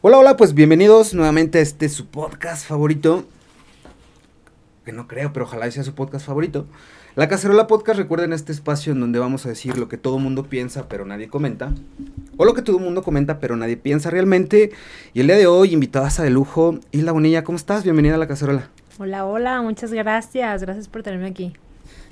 [0.00, 3.24] Hola, hola, pues bienvenidos nuevamente a este su podcast favorito.
[4.84, 6.66] Que no creo, pero ojalá sea su podcast favorito.
[7.16, 10.44] La Cacerola Podcast, recuerden este espacio en donde vamos a decir lo que todo mundo
[10.44, 11.72] piensa, pero nadie comenta.
[12.36, 14.70] O lo que todo mundo comenta, pero nadie piensa realmente.
[15.14, 17.82] Y el día de hoy, invitadas a de lujo, Isla Bonilla, ¿cómo estás?
[17.82, 18.70] Bienvenida a La Cacerola.
[19.00, 20.62] Hola, hola, muchas gracias.
[20.62, 21.54] Gracias por tenerme aquí.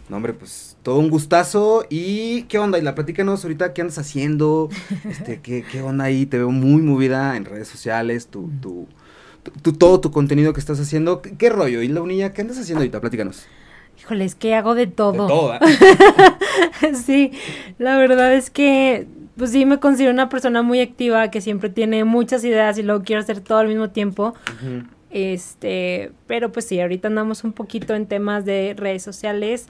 [0.09, 1.85] No, hombre, pues todo un gustazo.
[1.91, 2.79] ¿Y qué onda?
[2.79, 4.69] Isla, platícanos ahorita qué andas haciendo.
[5.09, 6.27] Este, ¿qué, qué onda ahí?
[6.27, 8.87] Te veo muy movida en redes sociales, tu, tu,
[9.63, 11.23] tu- todo tu contenido que estás haciendo.
[11.23, 11.83] ¿Qué, qué rollo?
[11.83, 13.01] Isla Bonilla, ¿qué andas haciendo ahorita?
[13.01, 13.47] Platícanos.
[13.99, 15.13] Híjole, es que hago de todo.
[15.13, 16.95] De todo, ¿eh?
[16.95, 17.33] sí,
[17.79, 22.05] la verdad es que, pues sí, me considero una persona muy activa que siempre tiene
[22.05, 24.35] muchas ideas y luego quiero hacer todo al mismo tiempo.
[24.55, 24.85] Ujú.
[25.17, 29.67] Este, pero pues sí, ahorita andamos un poquito en temas de redes sociales.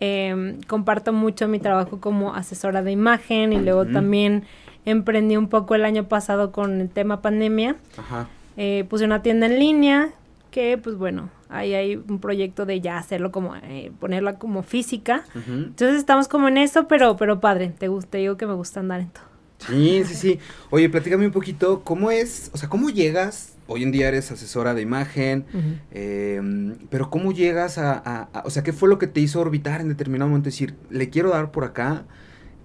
[0.00, 4.44] Em, comparto mucho mi trabajo como asesora de imagen y luego también
[4.84, 7.76] emprendí un poco el año pasado con el tema pandemia.
[7.96, 8.28] Ajá.
[8.58, 10.10] Eh, puse una tienda en línea
[10.50, 15.24] que, pues bueno, ahí hay un proyecto de ya hacerlo como, eh, ponerla como física.
[15.34, 15.52] Ujú.
[15.52, 18.80] Entonces estamos como en eso, pero, pero padre, te, gusta, te digo que me gusta
[18.80, 19.24] andar en todo.
[19.56, 20.38] Sí, sí, sí.
[20.68, 23.51] Oye, platícame un poquito, ¿cómo es, o sea, cómo llegas?
[23.68, 25.46] Hoy en día eres asesora de imagen,
[25.92, 29.40] eh, pero ¿cómo llegas a, a- a- o sea, qué fue lo que te hizo
[29.40, 30.46] orbitar en determinado momento?
[30.46, 32.04] Decir, le quiero dar por acá.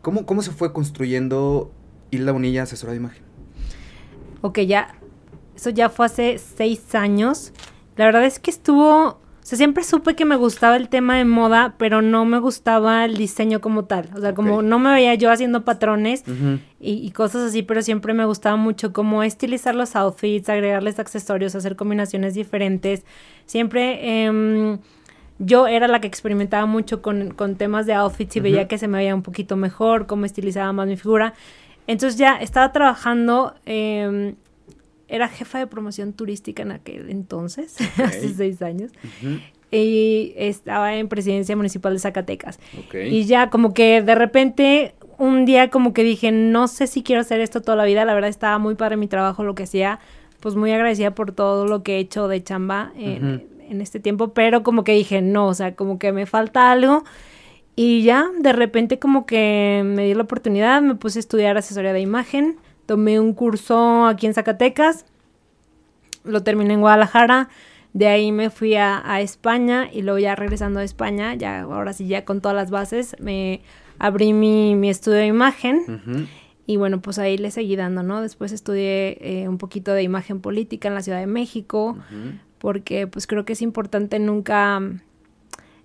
[0.02, 1.72] ¿Cómo, cómo se fue construyendo
[2.12, 3.24] Hilda Bonilla, asesora de imagen?
[4.42, 4.96] Ok, ya,
[5.56, 7.54] eso ya fue hace seis años.
[7.96, 11.76] La verdad es que estuvo, sea, siempre supe que me gustaba el tema de moda,
[11.78, 14.10] pero no me gustaba el diseño como tal.
[14.14, 16.26] O sea, como no me veía yo haciendo patrones
[16.82, 21.56] y, y cosas así, pero siempre me gustaba mucho como estilizar los outfits, agregarles accesorios,
[21.56, 23.06] hacer combinaciones diferentes.
[23.46, 24.80] Siempre em,
[25.40, 28.90] yo era la que experimentaba mucho con, con temas de outfits y veía que se
[28.90, 31.34] me veía un poquito mejor, cómo estilizaba más mi figura.
[31.88, 34.36] Entonces ya estaba trabajando, em,
[35.08, 38.34] era jefa de promoción turística en aquel entonces, hace Ok.
[38.36, 39.40] seis años, Ujú.
[39.72, 42.60] y estaba en presidencia municipal de Zacatecas.
[42.80, 42.96] Ok.
[43.10, 47.22] Y ya como que de repente un día como que dije, no sé si quiero
[47.22, 50.00] hacer esto toda la vida, la verdad estaba muy padre mi trabajo, lo que hacía,
[50.40, 53.44] pues muy agradecida por todo lo que he hecho de chamba en, Ujú.
[53.70, 57.04] en este tiempo, pero como que dije, no, o sea, como que me falta algo.
[57.76, 61.94] Y ya, de repente como que me di la oportunidad, me puse a estudiar asesoría
[61.94, 65.06] de imagen, tomé un curso aquí en Zacatecas,
[66.24, 67.50] lo terminé en Guadalajara,
[67.94, 71.94] de ahí me fui a, a España y luego ya regresando a España, ya ahora
[71.94, 73.62] sí ya con todas las bases, me
[74.00, 76.30] abrí mi, mi estudio de imagen
[76.66, 78.22] y bueno, pues ahí le seguí dando, ¿no?
[78.22, 81.98] Después estudié eh, un poquito de imagen política en la Ciudad de México,
[82.58, 84.82] porque pues creo que es importante nunca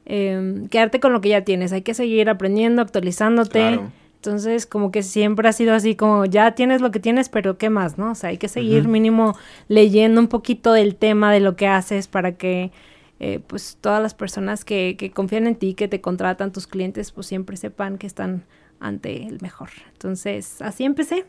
[0.07, 3.61] eh, quedarte con lo que ya tienes, hay que seguir aprendiendo, actualizándote.
[3.61, 3.93] Claro.
[4.25, 7.71] Entonces, como que siempre ha sido así, como ya tienes lo que tienes, pero ¿qué
[7.71, 8.13] más, no?
[8.13, 12.07] O sea, hay que seguir mínimo leyendo un poquito del tema de lo que haces
[12.07, 12.71] para que,
[13.19, 17.11] eh, pues, todas las personas que, que confían en ti, que te contratan, tus clientes,
[17.11, 18.45] pues siempre sepan que están
[18.79, 19.71] ante el mejor.
[19.93, 21.25] Entonces, así empecé.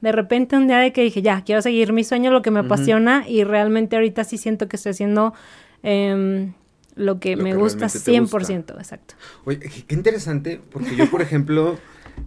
[0.00, 2.60] De repente, un día de que dije, ya, quiero seguir mi sueño, lo que me
[2.60, 5.34] apasiona, y realmente ahorita sí siento que estoy haciendo
[5.82, 6.54] em,
[6.94, 8.38] lo que Lo me que gusta realmente te gusta.
[8.38, 9.16] 100%, exacto.
[9.44, 11.76] Oye, qué interesante, porque yo, por ejemplo,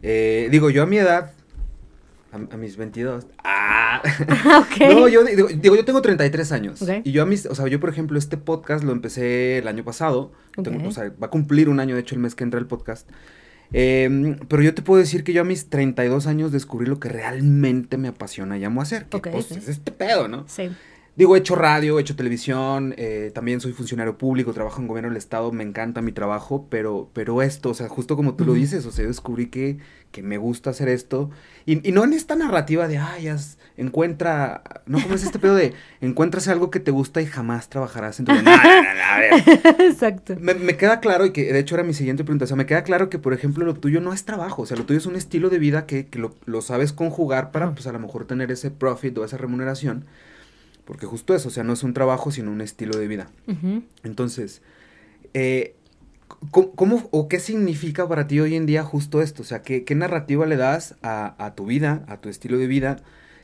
[0.01, 1.31] eh, digo, yo a mi edad,
[2.31, 4.01] a, a mis 22, ¡ah!
[4.59, 4.79] ok.
[4.93, 6.81] No, yo digo, digo, yo tengo 33 años.
[6.81, 6.89] Ok.
[7.03, 9.83] Y yo a mis, o sea, yo por ejemplo, este podcast lo empecé el año
[9.83, 10.31] pasado.
[10.61, 10.87] Tengo- Ok.
[10.87, 13.09] o sea, va a cumplir un año, de hecho, el mes que entra el podcast.
[13.73, 17.07] Em, pero yo te puedo decir que yo a mis 32 años descubrí lo que
[17.07, 19.05] realmente me apasiona y amo hacer.
[19.05, 20.43] Que pues es este pedo, ¿no?
[20.47, 20.71] Sí.
[21.21, 25.09] Digo, he hecho radio, he hecho televisión, eh, también soy funcionario público, trabajo en gobierno
[25.11, 28.53] del estado, me encanta mi trabajo, pero, pero esto, o sea, justo como tú lo
[28.55, 29.77] dices, o sea, descubrí que,
[30.11, 31.29] que me gusta hacer esto,
[31.67, 35.53] y, y no en esta narrativa de, ay, haz- encuentra, no como es este pedo
[35.53, 38.41] de, encuentras algo que te gusta y jamás trabajarás en tu vida.
[38.41, 39.83] No, no, no.
[39.85, 40.35] Exacto.
[40.39, 42.65] Me, me queda claro, y que de hecho era mi siguiente pregunta, o sea, me
[42.65, 45.05] queda claro que, por ejemplo, lo tuyo no es trabajo, o sea, lo tuyo es
[45.05, 48.25] un estilo de vida que, que lo, lo sabes conjugar para, pues, a lo mejor
[48.25, 50.05] tener ese profit o esa remuneración,
[50.85, 53.29] porque justo eso, o sea, no es un trabajo, sino un estilo de vida.
[54.03, 54.61] Entonces,
[55.33, 55.75] eh,
[56.51, 59.43] ¿cómo, cómo o qué significa para ti hoy en día justo esto?
[59.43, 62.67] O sea, ¿qué, qué narrativa le das a, a tu vida, a tu estilo de
[62.67, 62.97] vida,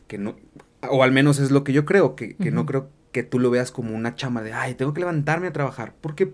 [0.07, 0.35] que no,
[0.89, 3.49] o al menos es lo que yo creo, que, que no creo que tú lo
[3.49, 6.33] veas como una chama de, ay, tengo que levantarme a trabajar, porque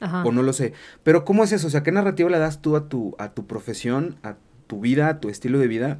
[0.00, 0.22] Ajá.
[0.24, 0.72] o no lo sé.
[1.02, 1.66] Pero ¿cómo es eso?
[1.66, 5.08] O sea, ¿qué narrativa le das tú a tu, a tu profesión, a tu vida,
[5.08, 5.98] a tu estilo de vida?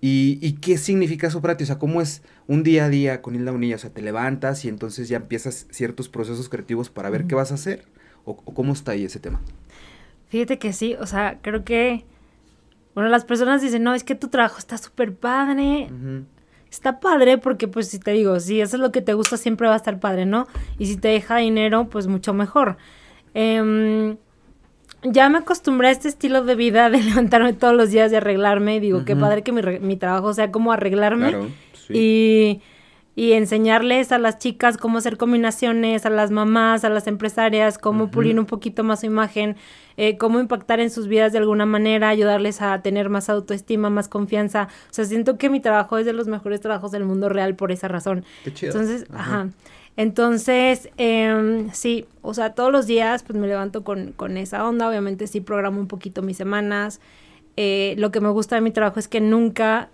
[0.00, 1.64] ¿Y, y qué significa eso para ti?
[1.64, 3.76] O sea, ¿cómo es un día a día con Hilda Bonilla?
[3.76, 7.50] O sea, te levantas y entonces ya empiezas ciertos procesos creativos para ver qué vas
[7.52, 7.84] a hacer.
[8.24, 9.40] ¿O, o cómo está ahí ese tema?
[10.30, 12.04] Fíjate que sí, o sea, creo que,
[12.94, 15.88] bueno, las personas dicen, no, es que tu trabajo está súper padre.
[16.70, 19.66] Está padre porque pues si te digo, si eso es lo que te gusta siempre
[19.66, 20.46] va a estar padre, ¿no?
[20.78, 22.76] Y si te deja dinero, pues mucho mejor.
[23.34, 24.16] Em,
[25.02, 28.76] ya me acostumbré a este estilo de vida de levantarme todos los días y arreglarme.
[28.76, 31.30] Y digo, qué padre que mi, mi, trabajo sea como arreglarme.
[31.30, 31.94] Claro, sí.
[31.94, 32.62] Y
[33.20, 38.10] y enseñarles a las chicas cómo hacer combinaciones, a las mamás, a las empresarias, cómo
[38.10, 39.56] pulir un poquito más su imagen,
[39.98, 44.08] eh, cómo impactar en sus vidas de alguna manera, ayudarles a tener más autoestima, más
[44.08, 44.68] confianza.
[44.90, 47.72] O sea, siento que mi trabajo es de los mejores trabajos del mundo real por
[47.72, 48.24] esa razón.
[48.44, 48.72] Qué chido.
[48.72, 49.48] Entonces, ajá.
[49.96, 54.88] Entonces, eh, sí, o sea, todos los días pues me levanto con, con esa onda,
[54.88, 57.00] obviamente sí programo un poquito mis semanas.
[57.56, 59.90] Eh, lo que me gusta de mi trabajo es que nunca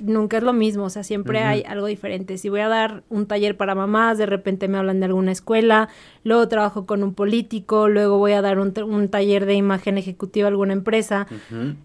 [0.00, 2.38] nunca es lo mismo, o sea, siempre hay algo diferente.
[2.38, 5.88] Si voy a dar un taller para mamás, de repente me hablan de alguna escuela,
[6.24, 10.46] luego trabajo con un político, luego voy a dar un, un taller de imagen ejecutiva
[10.46, 11.26] a alguna empresa,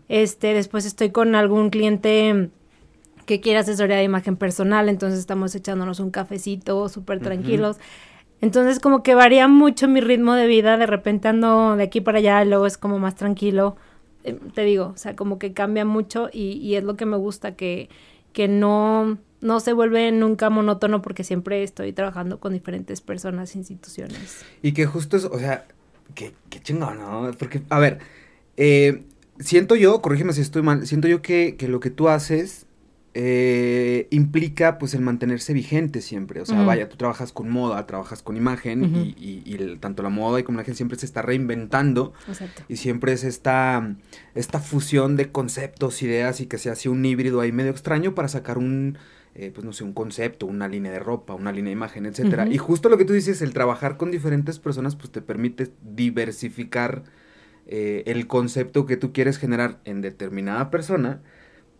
[0.07, 2.49] este, después estoy con algún cliente
[3.25, 7.77] que quiere asesoría de imagen personal, entonces estamos echándonos un cafecito súper tranquilos.
[8.41, 12.19] Entonces como que varía mucho mi ritmo de vida, de repente ando de aquí para
[12.19, 13.77] allá, luego es como más tranquilo
[14.25, 17.15] eh, te digo, o sea, como que cambia mucho y, y es lo que me
[17.15, 17.89] gusta, que,
[18.33, 24.43] que no, no se vuelve nunca monótono porque siempre estoy trabajando con diferentes personas, instituciones.
[24.63, 25.65] Y que justo es, o sea,
[26.15, 27.29] qué, qué chingón, ¿no?
[27.37, 27.99] Porque, a ver,
[28.57, 29.03] eh,
[29.37, 32.65] siento yo, corrígeme si estoy mal, siento yo que, que lo que tú haces
[33.17, 36.41] eh, implica pues el mantenerse vigente siempre.
[36.41, 40.41] O sea, vaya, tú trabajas con moda, trabajas con imagen y, y, tanto la moda
[40.41, 42.11] y como la imagen siempre se está reinventando.
[42.27, 42.63] Exacto.
[42.67, 43.95] Y siempre es esta,
[44.35, 48.27] esta fusión de conceptos, ideas y que se hace un híbrido ahí medio extraño para
[48.27, 48.97] sacar un,
[49.33, 52.47] eh, pues no sé, un concepto, una línea de ropa, una línea de imagen, etcétera.
[52.47, 57.03] Y justo lo que tú dices, el trabajar con diferentes personas pues te permite diversificar
[57.65, 61.21] eh, el concepto que tú quieres generar en determinada persona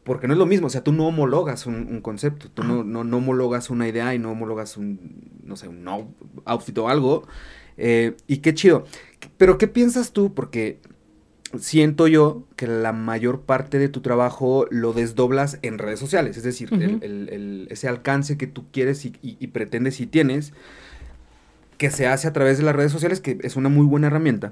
[0.06, 3.18] porque no es lo mismo, o sea, tú no homologas un, concepto, tú no, no,
[3.18, 5.84] homologas una idea y no homologas un, no sé, un
[6.46, 7.28] outfit o algo.
[7.76, 8.86] Eh, y qué chido.
[9.38, 10.36] Pero ¿qué piensas tú?
[10.36, 10.80] Porque
[11.60, 16.44] siento yo que la mayor parte de tu trabajo lo desdoblas en redes sociales, es
[16.44, 16.70] decir,
[17.72, 20.54] ese alcance que tú quieres y, pretendes y tienes,
[21.80, 24.52] que se hace a través de las redes sociales, que es una muy buena herramienta.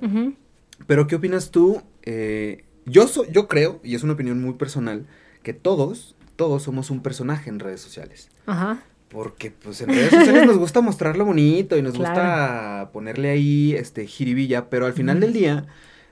[0.88, 1.84] Pero ¿qué opinas tú?
[2.02, 5.06] Eh, yo, yo creo, y es una opinión muy personal,
[5.44, 8.30] que todos, todos somos un personaje en redes sociales.
[8.46, 8.82] Ajá.
[9.10, 14.08] Porque pues en redes sociales nos gusta mostrarlo bonito y nos gusta ponerle ahí este
[14.08, 15.68] jiribilla, pero al final del día,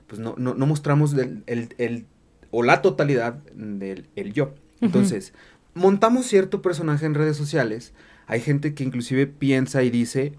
[0.06, 2.06] pues no, no, no mostramos el, el,
[2.52, 4.54] o la totalidad del el yo.
[4.80, 5.32] Entonces,
[5.74, 7.92] montamos cierto personaje en redes sociales.
[8.26, 10.34] Hay gente que inclusive piensa y dice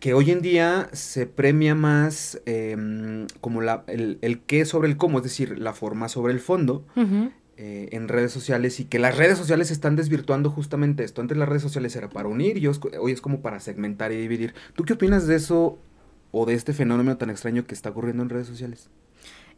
[0.00, 4.96] que hoy en día se premia más em, como la, el, el, qué sobre el
[4.96, 6.84] cómo, es decir, la forma sobre el fondo.
[7.60, 11.22] Eh, en redes sociales y que las redes sociales están desvirtuando justamente esto.
[11.22, 14.54] Antes las redes sociales era para unir y hoy es como para segmentar y dividir.
[14.76, 15.76] ¿Tú qué opinas de eso
[16.30, 18.90] o de este fenómeno tan extraño que está ocurriendo en redes sociales?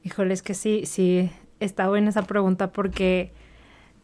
[0.03, 3.33] Híjole, es que sí, sí, está buena esa pregunta porque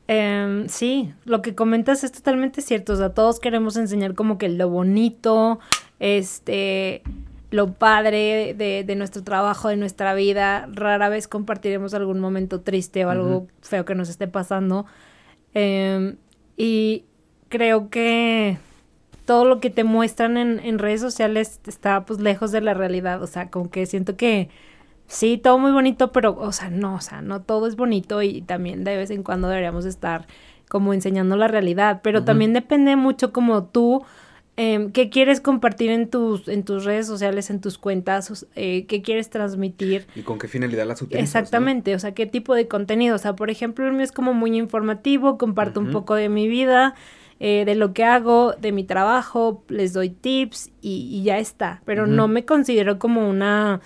[0.09, 2.93] em, sí, lo que comentas es totalmente cierto.
[2.93, 5.59] O sea, todos queremos enseñar como que lo bonito,
[6.01, 7.03] este
[7.57, 10.69] lo padre de, nuestro trabajo, de nuestra vida.
[10.71, 14.85] Rara vez compartiremos algún momento triste o algo feo que nos esté pasando.
[15.55, 16.17] Em,
[16.59, 17.05] y
[17.49, 18.59] creo que
[19.25, 23.23] todo lo que te muestran en, redes sociales está pues lejos de la realidad.
[23.23, 24.51] O sea, como que siento que
[25.07, 28.43] sí, todo muy bonito, pero, o sea, no, o sea, no todo es bonito y
[28.43, 30.27] también de vez en cuando deberíamos estar
[30.69, 32.01] como enseñando la realidad.
[32.03, 34.05] Pero también depende mucho como tú
[34.59, 39.03] eh, qué quieres compartir en tus, en tus redes sociales, en tus cuentas, eh, qué
[39.03, 40.07] quieres transmitir.
[40.15, 41.29] Y con qué finalidad las utilizas.
[41.29, 43.17] Exactamente, o sea, qué tipo de contenido.
[43.17, 46.49] O sea, por ejemplo, el mío es como muy informativo, comparto un poco de mi
[46.49, 46.95] vida,
[47.39, 51.83] eh, de lo que hago, de mi trabajo, les doy tips y, ya está.
[51.85, 53.83] Pero no me considero como una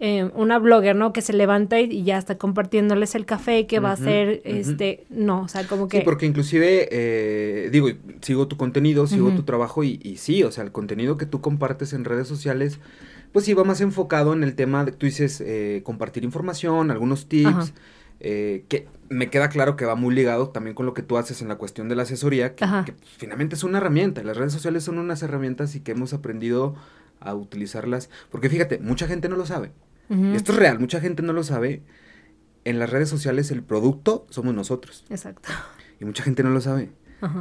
[0.00, 1.12] eh, una blogger, ¿no?
[1.12, 5.42] Que se levanta y, ya está compartiéndoles el café que va a hacer, este, no,
[5.42, 5.98] o sea, como que...
[5.98, 7.88] Sí, porque inclusive, eh, digo,
[8.20, 11.40] sigo tu contenido, sigo tu trabajo y, y, sí, o sea, el contenido que tú
[11.40, 12.80] compartes en redes sociales,
[13.32, 17.28] pues sí va más enfocado en el tema de, tú dices, eh, compartir información, algunos
[17.28, 17.72] tips,
[18.20, 21.48] que me queda claro que va muy ligado también con lo que tú haces en
[21.48, 24.98] la cuestión de la asesoría, que, que finalmente es una herramienta, las redes sociales son
[24.98, 26.74] unas herramientas y que hemos aprendido
[27.24, 29.72] a utilizarlas, porque fíjate, mucha gente no lo sabe.
[30.34, 31.82] Esto es real, mucha gente no lo sabe.
[32.64, 35.04] En las redes sociales el producto somos nosotros.
[35.08, 35.48] Exacto.
[36.00, 36.90] Y mucha gente no lo sabe.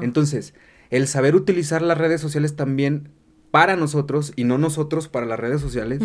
[0.01, 0.53] Entonces,
[0.89, 3.09] el saber utilizar las redes sociales también
[3.51, 6.01] para nosotros y no nosotros para las redes sociales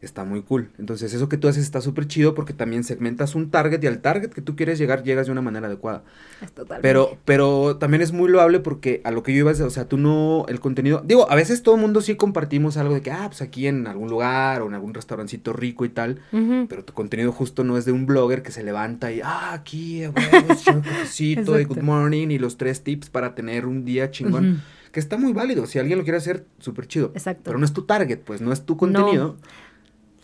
[0.00, 0.70] está muy cool.
[0.78, 4.00] Entonces, eso que tú haces está súper chido porque también segmentas un target y al
[4.00, 6.04] target que tú quieres llegar, llegas de una manera adecuada.
[6.42, 6.52] Es.
[6.82, 9.96] Pero, pero también es muy loable porque a lo que yo iba, o sea, tú
[9.96, 13.26] no, el contenido, digo, a veces todo el mundo sí compartimos algo de que, ah,
[13.26, 16.20] pues aquí en algún lugar o en algún restaurancito rico y tal,
[16.68, 20.04] pero tu contenido justo no es de un blogger que se levanta y, ah, aquí,
[20.04, 24.62] a cafecito de good morning y los tres tips para tener un día chingón.
[24.92, 27.12] Que está muy válido, si alguien lo quiere hacer, súper chido.
[27.14, 27.42] Exacto.
[27.44, 29.36] Pero no es tu target, pues, no es tu contenido.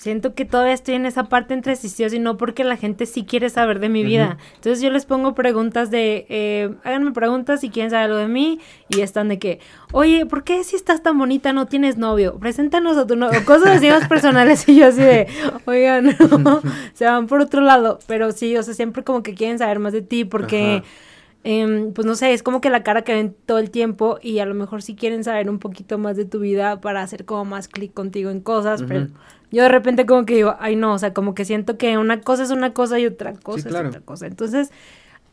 [0.02, 2.76] Siento que todavía estoy en esa parte entre sí sí o sí no, porque la
[2.76, 4.37] gente sí quiere saber de mi vida.
[4.56, 8.59] Entonces yo les pongo preguntas de, eh, háganme preguntas si quieren saber algo de mí
[8.88, 9.61] y están de que,
[9.92, 12.37] oye, ¿por qué si estás tan bonita no tienes novio?
[12.40, 15.28] Preséntanos a tu novio, cosas así más personales y yo así de,
[15.66, 16.62] oigan, no,
[16.94, 19.92] se van por otro lado, pero sí, o sea, siempre como que quieren saber más
[19.92, 20.78] de ti porque...
[20.78, 20.85] Ajá.
[21.45, 24.39] Em, pues no sé, es como que la cara que ven todo el tiempo y
[24.39, 27.45] a lo mejor sí quieren saber un poquito más de tu vida para hacer como
[27.45, 29.09] más clic contigo en cosas, pero
[29.51, 32.21] yo de repente como que digo, ay no, o sea, como que siento que una
[32.21, 33.89] cosa es una cosa y otra cosa claro.
[33.89, 34.27] es otra cosa.
[34.27, 34.71] Entonces,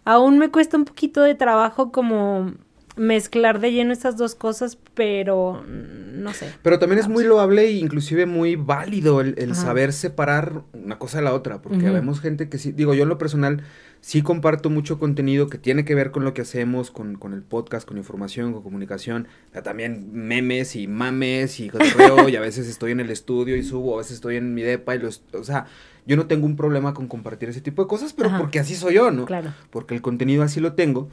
[0.06, 2.54] aún me cuesta un poquito de trabajo como
[3.00, 6.54] mezclar de lleno estas dos cosas, pero no sé.
[6.62, 11.24] Pero también es muy loable e inclusive muy válido el, saber separar una cosa de
[11.24, 11.94] la otra, porque Ujú.
[11.94, 13.64] vemos gente que sí, digo, yo en lo personal
[14.02, 17.42] sí comparto mucho contenido que tiene que ver con lo que hacemos, con, con el
[17.42, 22.42] podcast, con información, con comunicación, o sea, también memes y mames y cotorreo, y a
[22.42, 25.24] veces estoy en el estudio y subo, a veces estoy en mi depa y los,
[25.34, 25.66] o sea,
[26.06, 28.40] yo no tengo un problema con compartir ese tipo de cosas, pero Ajá.
[28.40, 29.26] porque así soy yo, ¿no?
[29.26, 29.54] Claro.
[29.70, 31.10] porque el contenido así lo tengo.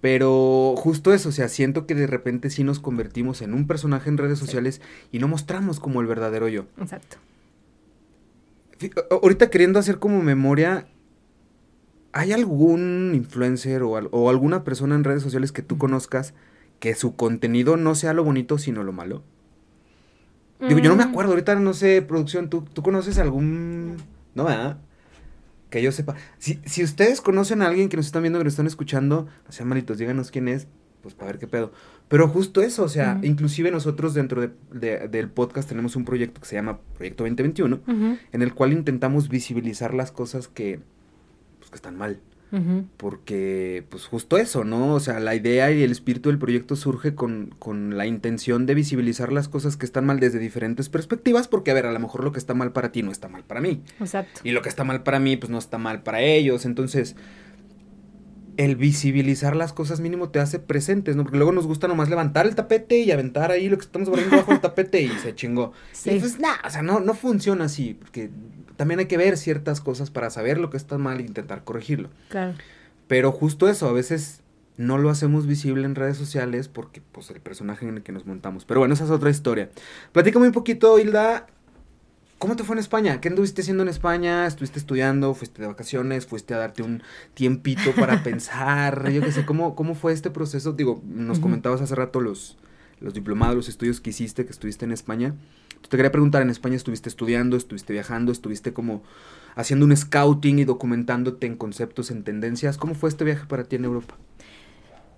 [0.00, 4.08] Pero justo eso, o sea, siento que de repente sí nos convertimos en un personaje
[4.08, 4.80] en redes sociales
[5.12, 6.66] y no mostramos como el verdadero yo.
[6.76, 7.18] Exacto.
[9.12, 10.88] Ahorita queriendo hacer como memoria,
[12.12, 16.34] ¿hay algún influencer o, al- o alguna persona en redes sociales que tú conozcas
[16.80, 19.22] que su contenido no sea lo bonito sino lo malo?
[20.60, 23.96] Digo, yo no me Mm, acuerdo, ahorita no sé, producción, ¿tú, tú conoces algún...
[24.34, 24.78] No, ¿verdad?
[25.70, 26.14] Que yo sepa.
[26.38, 29.52] Si, si ustedes conocen a alguien que nos están viendo, que nos están escuchando, no
[29.52, 30.68] sean malitos, díganos quién es,
[31.02, 31.72] pues para ver qué pedo.
[32.06, 36.40] Pero justo eso, o sea, inclusive nosotros dentro de- de- del podcast tenemos un proyecto
[36.40, 40.78] que se llama Proyecto 2021, ujú, en el cual intentamos visibilizar las cosas que,
[41.72, 42.20] que están mal.
[42.98, 44.92] Porque, pues justo eso, ¿no?
[44.92, 48.74] O sea, la idea y el espíritu del proyecto surge con, con la intención de
[48.74, 52.24] visibilizar las cosas que están mal desde diferentes perspectivas, porque, a ver, a lo mejor
[52.24, 53.82] lo que está mal para ti no está mal para mí.
[54.00, 54.42] Exacto.
[54.44, 56.66] Y lo que está mal para mí, pues no está mal para ellos.
[56.66, 57.16] Entonces,
[58.58, 61.22] el visibilizar las cosas mínimo te hace presentes, ¿no?
[61.22, 64.36] Porque luego nos gusta nomás levantar el tapete y aventar ahí lo que estamos barriendo
[64.36, 65.72] bajo el tapete y se chingó.
[65.92, 66.10] Sí.
[66.10, 68.30] Y pues, nah, o sea, no, no funciona así, porque
[68.76, 72.10] también hay que ver ciertas cosas para saber lo que está mal e intentar corregirlo.
[72.28, 72.54] Claro.
[73.08, 74.40] Pero justo eso, a veces
[74.76, 78.26] no lo hacemos visible en redes sociales porque, pues, el personaje en el que nos
[78.26, 78.64] montamos.
[78.64, 79.70] Pero bueno, esa es otra historia.
[80.12, 81.46] Platícame un poquito, Hilda.
[82.38, 83.20] ¿Cómo te fue en España?
[83.20, 84.46] ¿Qué anduviste haciendo en España?
[84.48, 85.32] ¿Estuviste estudiando?
[85.34, 86.26] ¿Fuiste de vacaciones?
[86.26, 87.02] ¿Fuiste a darte un
[87.34, 89.10] tiempito para pensar?
[89.12, 90.72] Yo qué sé, ¿cómo, ¿cómo fue este proceso?
[90.72, 91.42] Digo, nos Ujú.
[91.44, 92.58] comentabas hace rato los,
[92.98, 95.34] los diplomados, los estudios que hiciste, que estuviste en España.
[95.88, 99.02] Te quería preguntar, ¿en España estuviste estudiando, estuviste viajando, estuviste como
[99.54, 102.78] haciendo un scouting y documentándote en conceptos, en tendencias?
[102.78, 104.14] ¿Cómo fue este viaje para ti en Europa?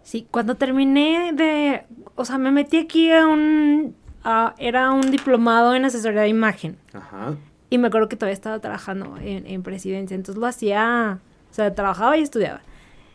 [0.02, 1.84] Sí, cuando terminé de,
[2.16, 3.94] o sea, me metí aquí a un,
[4.24, 7.36] a- era un diplomado en asesoría de imagen Ajá.
[7.70, 11.74] y me acuerdo que todavía estaba trabajando en, en presidencia, entonces lo hacía, o sea,
[11.74, 12.60] trabajaba y estudiaba.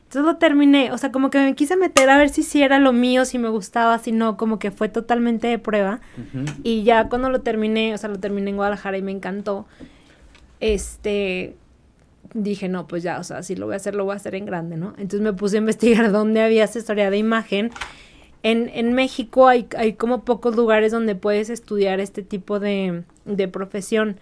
[0.10, 2.80] Entonces lo terminé, o sea, como que me quise meter a ver si sí era
[2.80, 6.00] lo mío, si me gustaba, si no, como que fue totalmente de prueba.
[6.63, 9.68] Y ya cuando lo terminé, o sea, lo terminé en Guadalajara y me encantó.
[10.62, 11.56] Este,
[12.34, 14.34] dije, no, pues ya, o sea, si lo voy a hacer, lo voy a hacer
[14.34, 14.96] en grande, ¿no?
[14.98, 17.70] Entonces me puse a investigar dónde había asesoría de imagen.
[18.42, 23.48] En, en México hay, hay como pocos lugares donde puedes estudiar este tipo de, de
[23.48, 24.18] profesión.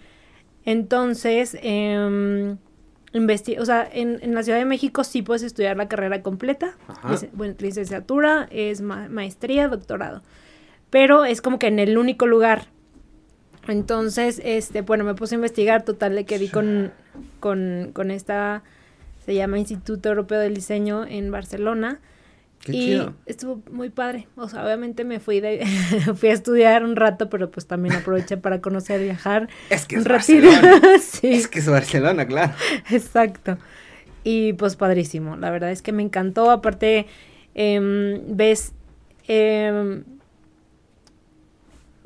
[0.66, 2.58] Entonces, em,
[3.12, 6.76] o sea, en, en la Ciudad de México sí puedes estudiar la carrera completa.
[7.04, 10.22] Lic- bueno, licenciatura, es ma- maestría, doctorado.
[10.90, 12.66] Pero es como que en el único lugar.
[13.66, 16.92] Entonces, este, bueno, me puse a investigar, total, de que di con,
[17.40, 18.62] con, con esta,
[19.24, 22.00] se llama Instituto Europeo del Diseño en Barcelona.
[22.60, 23.14] Qué y chido.
[23.26, 24.26] estuvo muy padre.
[24.36, 25.64] O sea, obviamente me fui de,
[26.16, 29.48] fui a estudiar un rato, pero pues también aproveché para conocer, viajar.
[29.70, 30.04] Es que es.
[30.04, 30.80] Barcelona.
[31.00, 31.28] sí.
[31.28, 32.52] Es que es Barcelona, claro.
[32.90, 33.58] Exacto.
[34.24, 36.50] Y pues padrísimo, la verdad es que me encantó.
[36.50, 37.06] Aparte,
[37.54, 38.72] em, ves
[39.26, 40.04] em,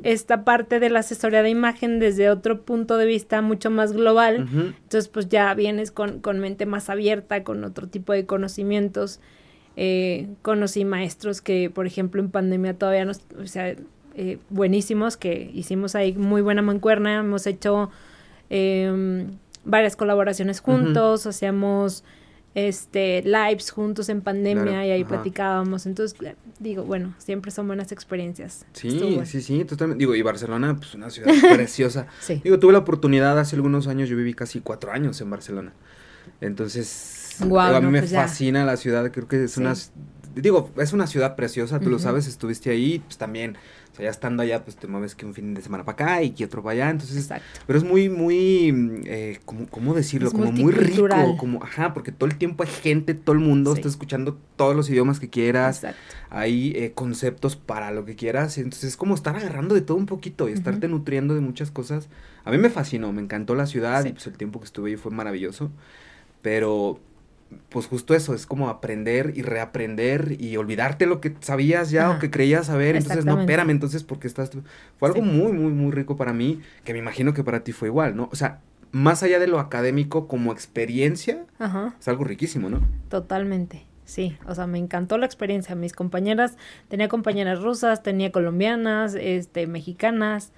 [0.03, 4.49] esta parte de la asesoría de imagen desde otro punto de vista mucho más global.
[4.53, 9.21] Entonces, pues ya vienes con, con mente más abierta, con otro tipo de conocimientos.
[9.77, 13.75] Eh, conocí maestros que, por ejemplo, en pandemia todavía nos, o sea,
[14.15, 17.21] eh, buenísimos que hicimos ahí muy buena mancuerna.
[17.21, 17.91] Hemos hecho
[18.51, 22.05] em, varias colaboraciones juntos, hacíamos
[22.55, 25.87] este lives juntos en pandemia y ahí platicábamos.
[25.87, 26.19] Entonces,
[26.59, 28.67] digo, bueno, siempre son buenas experiencias.
[28.75, 30.01] Sí, sí, sí, totalmente.
[30.01, 32.07] Digo, y Barcelona, pues una ciudad preciosa.
[32.21, 32.41] sí.
[32.45, 35.73] Digo, tuve la oportunidad hace algunos años, yo viví casi cuatro años en Barcelona.
[36.43, 39.75] Entonces, a mí me pues fascina la ciudad, creo que es una
[40.35, 43.57] digo, es una ciudad preciosa, tú lo sabes, estuviste ahí, pues también,
[43.93, 46.23] o sea, ya estando allá, pues te mueves que un fin de semana para acá
[46.23, 47.45] y que otro para allá, entonces, Exacto.
[47.67, 50.31] pero es muy, muy, eh, ¿cómo, decirlo?
[50.31, 53.89] como muy rico, como, ajá, porque todo el tiempo hay gente, todo el mundo está
[53.89, 56.01] escuchando todos los idiomas que quieras, Exacto.
[56.31, 60.07] hay eh, conceptos para lo que quieras, entonces es como estar agarrando de todo un
[60.07, 62.09] poquito y estarte nutriendo de muchas cosas.
[62.45, 64.97] A mí me fascinó, me encantó la ciudad y pues el tiempo que estuve ahí
[64.97, 65.71] fue maravilloso,
[66.41, 66.99] pero
[67.69, 72.19] pues justo eso, es como aprender y reaprender y olvidarte lo que sabías ya o
[72.19, 72.97] que creías saber.
[72.97, 74.51] Entonces, no, espérame, entonces, porque estás...
[74.99, 77.89] Fue algo muy, muy, muy rico para mí, que me imagino que para ti fue
[77.89, 78.29] igual, ¿no?
[78.33, 81.45] O sea, más allá de lo académico como experiencia,
[81.99, 82.81] es algo riquísimo, ¿no?
[83.09, 83.87] Totalmente.
[84.05, 85.75] Sí, o sea, me encantó la experiencia.
[85.75, 90.53] Mis compañeras, tenía compañeras rusas, tenía colombianas, este, mexicanas.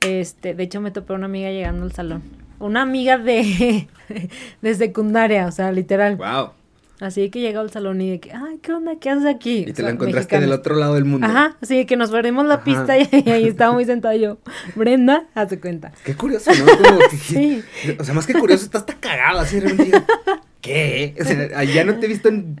[0.00, 3.88] Este, de hecho me topé una amiga llegando al salón una amiga de,
[4.62, 6.16] de secundaria, o sea, literal.
[6.16, 6.50] Wow.
[6.98, 8.92] Así que llegó al salón y de que, ay, ¿qué onda?
[8.98, 9.66] ¿Qué haces aquí?
[9.68, 11.26] Y te la encontraste del otro lado del mundo.
[11.26, 14.38] Ajá, así que nos perdimos la pista y, ahí estaba muy sentada yo.
[14.74, 15.92] Brenda, hazte cuenta.
[16.04, 16.98] Qué curioso, ¿no?
[17.20, 17.62] sí.
[17.98, 20.02] O sea, más que curioso, estás hasta cagado así de
[20.62, 21.14] ¿Qué?
[21.20, 22.60] O sea, ya no te he visto en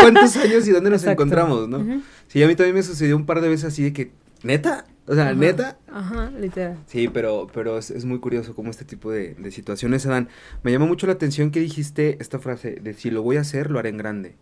[0.00, 2.02] cuántos años y dónde nos encontramos, ¿no?
[2.28, 4.84] Sí, a mí también me sucedió un par de veces así de que, ¿neta?
[5.06, 5.78] O sea, neta.
[5.90, 6.78] Ajá, literal.
[6.86, 10.28] Sí, pero, pero es, muy curioso cómo este tipo de, situaciones se dan.
[10.62, 13.70] Me llamó mucho la atención que dijiste esta frase de si lo voy a hacer,
[13.70, 14.34] lo haré en grande.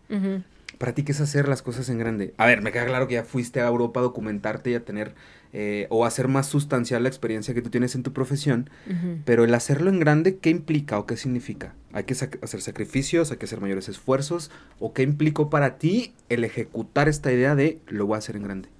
[0.77, 2.33] Para ti, ¿qué es hacer las cosas en grande?
[2.37, 5.13] A ver, me queda claro que ya fuiste a Europa a documentarte y a tener
[5.53, 8.69] eh, o hacer más sustancial la experiencia que tú tienes en tu profesión,
[9.23, 11.73] pero el hacerlo en grande, ¿qué implica o qué significa?
[11.93, 14.51] ¿Hay que hacer sacrificios, hay que hacer mayores esfuerzos?
[14.79, 18.43] ¿O qué implicó para ti el ejecutar esta idea de lo voy a hacer en
[18.43, 18.74] grande?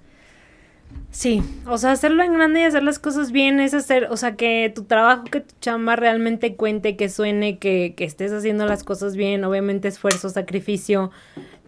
[1.10, 4.36] Sí, o sea, hacerlo en grande y hacer las cosas bien es hacer, o sea,
[4.36, 8.84] que tu trabajo, que tu chamba realmente cuente, que suene, que, que estés haciendo las
[8.84, 11.10] cosas bien, obviamente esfuerzo, sacrificio.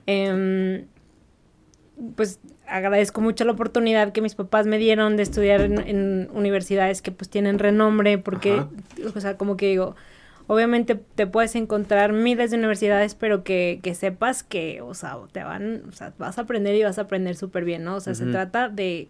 [0.06, 0.86] Em,
[2.14, 7.10] pues agradezco mucho la oportunidad que mis papás me dieron de estudiar en, universidades que
[7.10, 8.64] pues tienen renombre, porque,
[9.14, 9.96] o sea, como que digo,
[10.48, 15.44] obviamente te puedes encontrar miles de universidades, pero que, que sepas que, o sea, te
[15.44, 17.94] van, o sea, vas a aprender y vas a aprender súper bien, ¿no?
[17.94, 19.08] O sea, se trata de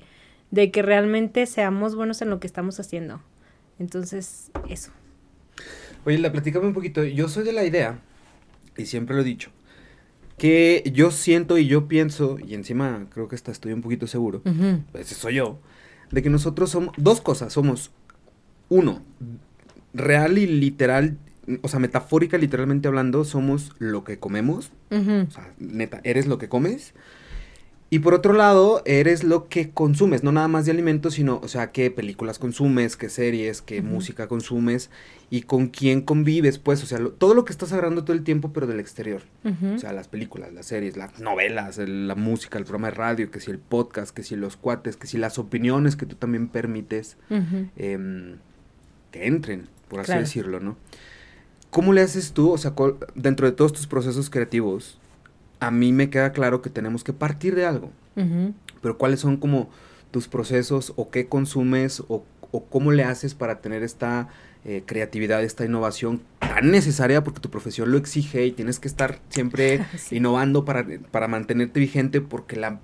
[0.51, 3.21] de que realmente seamos buenos en lo que estamos haciendo.
[3.79, 4.91] Entonces, eso.
[6.05, 7.05] Oye, la platícame un poquito.
[7.05, 8.01] Yo soy de la idea,
[8.77, 9.51] y siempre lo he dicho,
[10.37, 14.43] que yo siento y yo pienso, y encima creo que hasta estoy un poquito seguro,
[14.93, 15.59] pues soy yo,
[16.11, 17.53] de que nosotros somos dos cosas.
[17.53, 17.91] Somos,
[18.69, 19.03] uno,
[19.93, 21.19] real y literal,
[21.63, 24.73] o sea, metafórica, literalmente hablando, somos lo que comemos.
[24.91, 26.95] O sea, neta, eres lo que comes.
[27.91, 31.49] Y por otro lado, eres lo que consumes, no nada más de alimentos, sino, o
[31.49, 34.91] sea, qué películas consumes, qué series, qué música consumes
[35.31, 38.53] y con quién convives, pues, o sea, todo lo que estás agarrando todo el tiempo,
[38.53, 39.23] pero del exterior.
[39.75, 43.41] O sea, las películas, las series, las novelas, la música, el programa de radio, que
[43.41, 47.17] si el podcast, que si los cuates, que si las opiniones que tú también permites
[47.31, 48.37] em,
[49.13, 50.77] que entren, por así decirlo, ¿no?
[51.71, 52.73] ¿Cómo le haces tú, o sea,
[53.15, 54.99] dentro de todos tus procesos creativos?
[55.61, 57.91] a mí me queda claro que tenemos que partir de algo.
[58.83, 59.71] Pero ¿cuáles son como
[60.11, 62.25] tus procesos o qué consumes o,
[62.69, 64.29] cómo le haces para tener esta
[64.65, 69.21] eh, creatividad, esta innovación tan necesaria porque tu profesión lo exige y tienes que estar
[69.29, 72.81] siempre innovando para, para mantenerte vigente porque la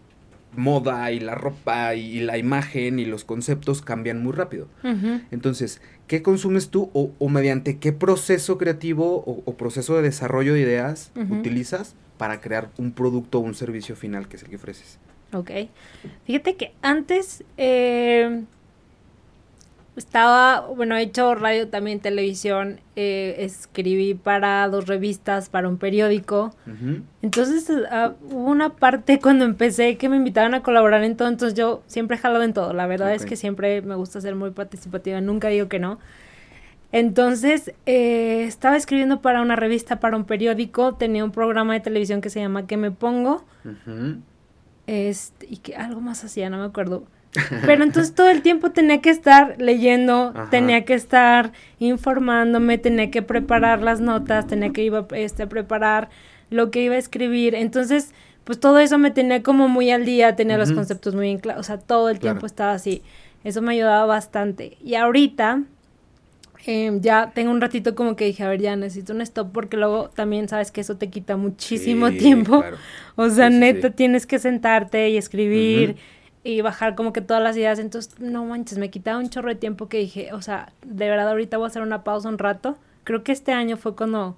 [0.56, 4.68] moda y la ropa y la imagen y los conceptos cambian muy rápido.
[5.30, 11.10] Entonces, ¿qué consumes tú o, mediante qué proceso creativo o, proceso de desarrollo de ideas
[11.30, 14.98] utilizas para crear un producto o un servicio final que es el que ofreces?
[15.32, 15.50] Ok.
[16.26, 18.44] Fíjate que antes eh,
[19.96, 26.54] estaba, bueno, he hecho radio también, televisión, eh, escribí para dos revistas, para un periódico.
[27.22, 31.56] Entonces ah, hubo una parte cuando empecé que me invitaban a colaborar en todo, entonces
[31.56, 32.72] yo siempre he jalado en todo.
[32.72, 35.98] La verdad es que siempre me gusta ser muy participativa, nunca digo que no.
[36.90, 42.20] Entonces, eh, estaba escribiendo para una revista, para un periódico, tenía un programa de televisión
[42.20, 43.44] que se llama ¿Qué me pongo?
[44.86, 47.04] este, y que algo más hacía, no me acuerdo.
[47.66, 53.22] Pero entonces todo el tiempo tenía que estar leyendo, tenía que estar informándome, tenía que
[53.22, 56.10] preparar las notas, tenía que iba este, preparar
[56.50, 57.54] lo que iba a escribir.
[57.54, 58.12] Entonces
[58.44, 61.60] pues todo eso me tenía como muy al día, tenía los conceptos muy en claro,
[61.60, 63.02] o sea, todo el tiempo estaba así.
[63.42, 64.76] Eso me ayudaba bastante.
[64.84, 65.62] Y ahorita
[66.66, 69.76] eh, ya tengo un ratito como que dije, a ver, ya necesito un stop porque
[69.76, 72.60] luego también sabes que eso te quita muchísimo Sí, tiempo.
[72.60, 72.76] claro.
[73.16, 73.94] O sea, Sí, neta, sí.
[73.94, 75.96] tienes que sentarte y escribir.
[76.44, 77.78] Y bajar como que todas las ideas.
[77.78, 81.28] Entonces, no manches, me quitaba un chorro de tiempo que dije, o sea, de verdad
[81.30, 82.76] ahorita voy a hacer una pausa un rato.
[83.04, 84.36] Creo que este año fue cuando,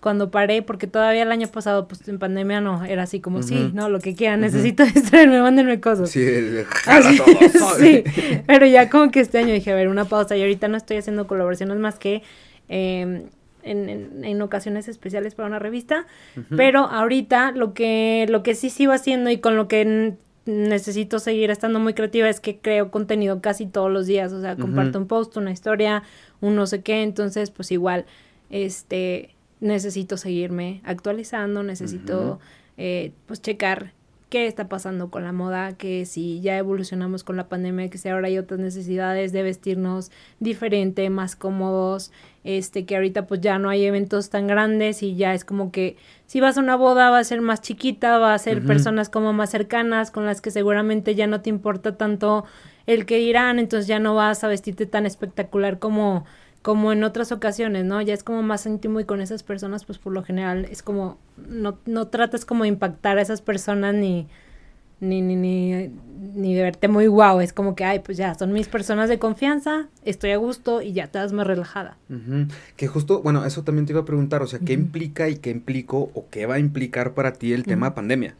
[0.00, 3.70] cuando paré, porque todavía el año pasado, pues en pandemia no, era así como, sí,
[3.74, 4.46] no, lo que quieran, Ujú.
[4.52, 6.10] necesito distraerme, mándenme cosas.
[6.10, 7.18] Sí, de- de- Ah, jala sí,
[7.58, 7.74] todo.
[7.76, 8.04] sí,
[8.46, 10.36] pero ya como que este año dije, a ver, una pausa.
[10.36, 12.22] Y ahorita no estoy haciendo colaboraciones más que
[12.68, 13.26] eh,
[13.64, 16.06] en, en- en ocasiones especiales para una revista.
[16.56, 21.50] Pero ahorita lo que, lo que sí sigo haciendo y con lo que necesito seguir
[21.50, 24.32] estando muy creativa es que creo contenido casi todos los días.
[24.32, 26.02] O sea, comparto un post, una historia,
[26.40, 27.02] un no sé qué.
[27.02, 28.06] Entonces, pues igual,
[28.50, 32.40] este, necesito seguirme actualizando, necesito
[32.76, 33.92] eh, pues checar
[34.32, 38.08] qué está pasando con la moda, que si ya evolucionamos con la pandemia, que si
[38.08, 43.68] ahora hay otras necesidades de vestirnos diferente, más cómodos, este, que ahorita pues ya no
[43.68, 47.18] hay eventos tan grandes y ya es como que si vas a una boda va
[47.18, 51.14] a ser más chiquita, va a ser personas como más cercanas, con las que seguramente
[51.14, 52.46] ya no te importa tanto
[52.86, 56.24] el que dirán, entonces ya no vas a vestirte tan espectacular como
[56.62, 58.00] como en otras ocasiones, ¿no?
[58.02, 61.18] Ya es como más íntimo y con esas personas, pues por lo general es como,
[61.48, 64.28] no, no tratas como de impactar a esas personas ni,
[65.00, 65.90] ni, ni, ni,
[66.34, 69.18] ni de verte muy guau, es como que, ay, pues ya, son mis personas de
[69.18, 71.96] confianza, estoy a gusto y ya te das más relajada.
[72.76, 75.50] Que justo, bueno, eso también te iba a preguntar, o sea, ¿qué implica y qué
[75.50, 77.96] implicó o qué va a implicar para ti el tema Ujú.
[77.96, 78.36] pandemia?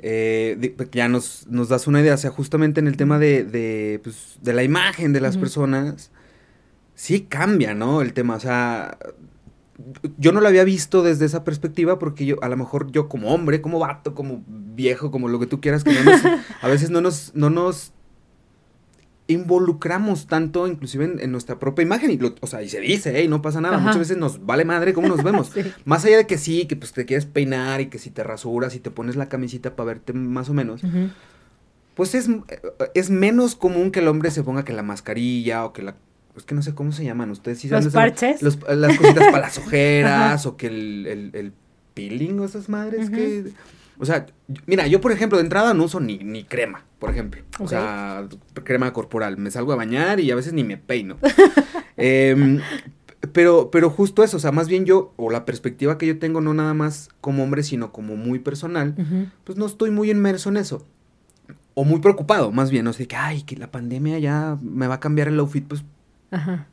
[0.00, 3.44] Eh, di- ya nos, nos das una idea, o sea, justamente en el tema de,
[3.44, 6.10] de, pues, de la imagen de las personas,
[6.94, 8.00] sí cambia, ¿no?
[8.02, 8.98] El tema, o sea,
[10.18, 13.34] yo no lo había visto desde esa perspectiva porque yo, a lo mejor yo como
[13.34, 16.22] hombre, como vato, como viejo, como lo que tú quieras, que no nos-
[16.62, 17.92] a veces no nos, no nos
[19.26, 23.18] involucramos tanto, inclusive en, en nuestra propia imagen, y lo- o sea, y se dice,
[23.18, 23.24] ¿eh?
[23.24, 23.84] y no pasa nada, Ajá.
[23.84, 25.50] muchas veces nos vale madre cómo nos vemos.
[25.54, 25.62] Sí.
[25.84, 28.74] Más allá de que sí, que pues te quieres peinar y que si te rasuras
[28.74, 30.82] y te pones la camisita para verte más o menos,
[31.94, 32.28] pues es,
[32.94, 35.96] es menos común que el hombre se ponga que la mascarilla o que la...
[36.36, 38.42] Es que no sé cómo se llaman, ustedes sí Los parches.
[38.42, 41.52] Los- las cositas para las ojeras o que el, el, el
[41.94, 43.52] peeling o esas madres que...
[43.96, 44.26] O sea,
[44.66, 47.42] mira, yo por ejemplo de entrada no uso ni, ni crema, por ejemplo.
[47.60, 48.26] O sea,
[48.64, 49.36] crema corporal.
[49.38, 51.16] Me salgo a bañar y a veces ni me peino.
[51.96, 52.60] Em,
[53.32, 56.40] pero, pero justo eso, o sea, más bien yo, o la perspectiva que yo tengo,
[56.40, 58.96] no nada más como hombre, sino como muy personal,
[59.44, 60.84] pues no estoy muy inmerso en eso.
[61.74, 64.94] O muy preocupado, más bien, no sé, que, ay, que la pandemia ya me va
[64.96, 65.84] a cambiar el outfit, pues,
[66.30, 66.66] Ajá.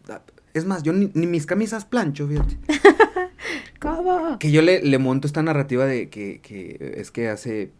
[0.53, 2.57] es más, yo ni, ni mis camisas plancho, fíjate.
[3.79, 4.37] ¿Cómo?
[4.39, 7.71] Que yo le, le monto esta narrativa de que, que es que hace,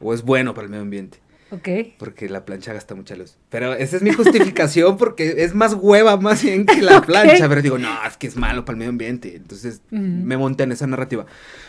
[0.00, 1.18] o es bueno para el medio ambiente,
[1.50, 1.68] Ok.
[1.98, 3.36] porque la plancha gasta mucha luz.
[3.48, 7.62] Pero esa es mi justificación, porque es más hueva más bien que la plancha, pero
[7.62, 10.86] digo, no, es que es malo para el medio ambiente, entonces me monté en esa
[10.86, 11.26] narrativa.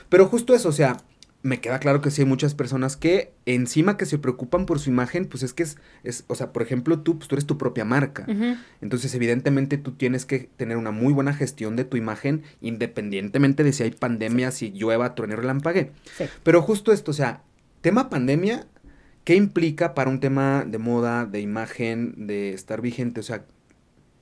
[0.10, 0.98] Pero justo eso, o sea,
[1.44, 4.90] me queda claro que sí hay muchas personas que encima que se preocupan por su
[4.90, 7.58] imagen, pues es que es, es o sea, por ejemplo, tú, pues tú eres tu
[7.58, 8.26] propia marca.
[8.82, 13.74] Entonces, evidentemente, tú tienes que tener una muy buena gestión de tu imagen, independientemente de
[13.74, 15.92] si hay pandemia, si llueva, truene o relampague.
[16.18, 16.26] Sí.
[16.44, 17.42] Pero justo esto, o sea,
[17.82, 18.68] tema pandemia,
[19.24, 23.20] ¿qué implica para un tema de moda, de imagen, de estar vigente?
[23.20, 23.46] O sea,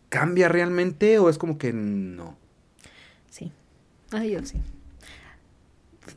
[0.08, 2.38] ¿cambia realmente o es como que no?
[3.30, 3.52] Sí.
[4.12, 4.58] Ay, yo sí.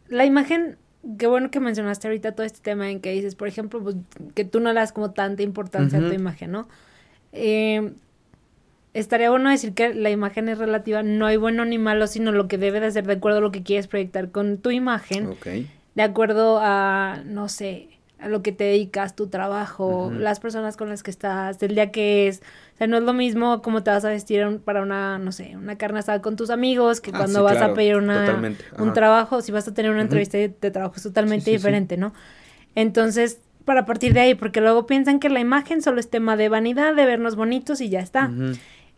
[0.09, 0.79] La imagen,
[1.19, 3.97] qué bueno que mencionaste ahorita todo este tema en que dices, por ejemplo, pues,
[4.35, 6.69] que tú no le das como tanta importancia a tu imagen, ¿no?
[7.33, 7.93] Eh,
[8.95, 12.47] estaría bueno decir que la imagen es relativa, no hay bueno ni malo, sino lo
[12.49, 15.47] que debe de ser de acuerdo a lo que quieres proyectar con tu imagen, Ok.
[15.95, 17.89] de acuerdo a, no sé,
[18.23, 21.91] a lo que te dedicas, tu trabajo, las personas con las que estás, el día
[21.91, 22.41] que es.
[22.75, 25.57] O sea, no es lo mismo cómo te vas a vestir para una, no sé,
[25.57, 28.41] una carne asada con tus amigos, que Ah, cuando sí, vas claro, a pedir una,
[28.79, 31.59] un trabajo, si vas a tener una entrevista de, de trabajo es totalmente Sí, sí,
[31.59, 31.59] sí.
[31.59, 32.13] diferente, ¿no?
[32.75, 36.49] Entonces, para partir de ahí, porque luego piensan que la imagen solo es tema de
[36.49, 38.31] vanidad, de vernos bonitos y ya está.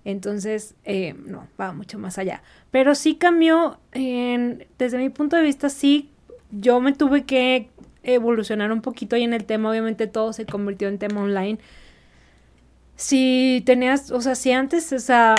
[0.05, 2.43] Entonces, eh, no, va mucho más allá.
[2.71, 6.11] Pero sí cambió, en- desde mi punto de vista, sí,
[6.51, 7.71] yo me tuve que
[8.05, 11.59] evolucionar un poquito y en el tema, obviamente todo se convirtió en tema online.
[12.97, 15.35] Si tenías, o sea, si antes, o sea,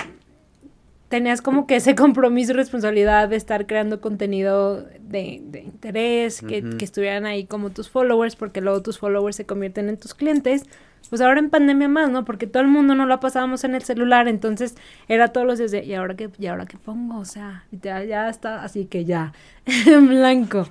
[1.10, 6.62] tenías como que ese compromiso y responsabilidad de estar creando contenido de, de interés, que,
[6.62, 6.78] Ujú.
[6.78, 10.64] que estuvieran ahí como tus followers, porque luego tus followers se convierten en tus clientes.
[11.08, 12.26] Pues ahora en pandemia más, ¿no?
[12.26, 14.76] Porque todo el mundo no la pasábamos en el celular, entonces
[15.08, 17.20] era todos los días de, ¿y ahora qué, y ahora qué pongo?
[17.20, 19.32] O sea, literal, ya está, así que ya,
[19.66, 20.68] en blanco.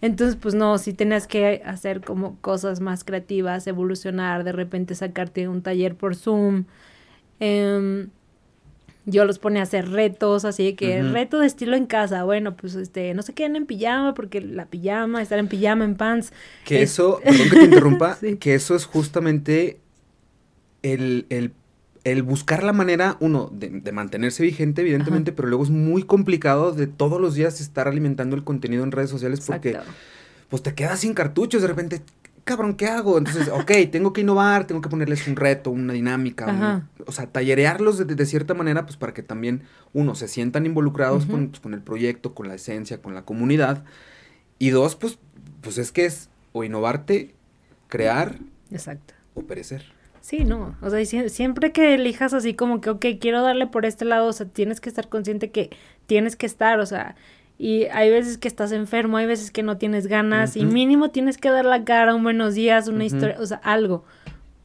[0.00, 5.48] Entonces, pues no, sí tenías que hacer como cosas más creativas, evolucionar, de repente sacarte
[5.48, 6.64] un taller por Zoom.
[7.40, 8.08] Em,
[9.06, 11.12] yo los ponía a hacer retos, así que Ujú.
[11.12, 14.66] reto de estilo en casa, bueno, pues este, no se queden en pijama, porque la
[14.66, 16.32] pijama, estar en pijama, en pants.
[16.64, 18.36] Que Es- eso, perdón que te interrumpa, Sí.
[18.36, 19.78] que eso es justamente
[20.82, 21.52] el, el,
[22.12, 26.72] el buscar la manera, uno, de, de mantenerse vigente, evidentemente, pero luego es muy complicado
[26.72, 29.90] de todos los días estar alimentando el contenido en redes sociales porque Exacto.
[30.48, 32.02] pues te quedas sin cartuchos, de repente,
[32.44, 33.18] cabrón, ¿qué hago?
[33.18, 37.26] Entonces, ok, tengo que innovar, tengo que ponerles un reto, una dinámica, un- o sea,
[37.26, 41.60] tallerearlos de, de cierta manera, pues para que también, uno, se sientan involucrados con, pues,
[41.60, 43.84] con el proyecto, con la esencia, con la comunidad,
[44.58, 45.18] y dos, pues,
[45.60, 47.34] pues es que es o innovarte,
[47.88, 48.36] crear
[48.70, 49.14] Exacto.
[49.34, 49.84] o perecer.
[50.28, 54.04] Sí, no, o sea, siempre que elijas así como que, ok, quiero darle por este
[54.04, 55.70] lado, o sea, tienes que estar consciente que
[56.04, 57.16] tienes que estar, o sea,
[57.56, 61.38] y hay veces que estás enfermo, hay veces que no tienes ganas, y mínimo tienes
[61.38, 64.04] que dar la cara, un buenos días, una historia, o sea, algo,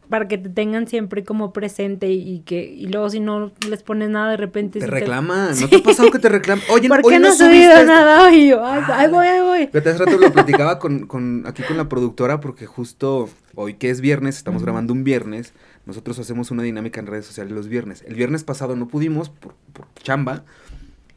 [0.10, 3.84] para que te tengan siempre como presente y, y que, y luego si no les
[3.84, 4.80] pones nada de repente...
[4.80, 6.64] Te si reclaman, ¿no te ha pasado que te reclaman?
[6.72, 8.36] Oye, ¿Por oye, qué no has subiste subido esto?" nada hoy?
[8.36, 9.68] Y yo, ay, Ah, ahí voy, ahí voy.
[9.68, 13.90] Fíjate, hace rato lo platicaba con, con, aquí con la productora porque justo hoy que
[13.90, 14.66] es viernes, estamos Ujú.
[14.66, 15.54] grabando un viernes,
[15.86, 18.04] nosotros hacemos una dinámica en redes sociales los viernes.
[18.08, 20.44] El viernes pasado no pudimos por, por chamba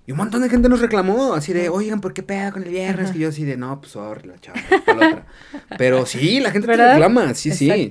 [0.07, 2.69] y un montón de gente nos reclamó, así de, oigan, ¿por qué pega con el
[2.71, 3.07] viernes?
[3.07, 3.13] Ajá.
[3.13, 5.27] Que yo así de, no, pues sorry, la chamba, pa' la otra.
[5.79, 6.93] Pero sí, la gente te ¿Verdad?
[6.93, 7.91] reclama, sí, sí.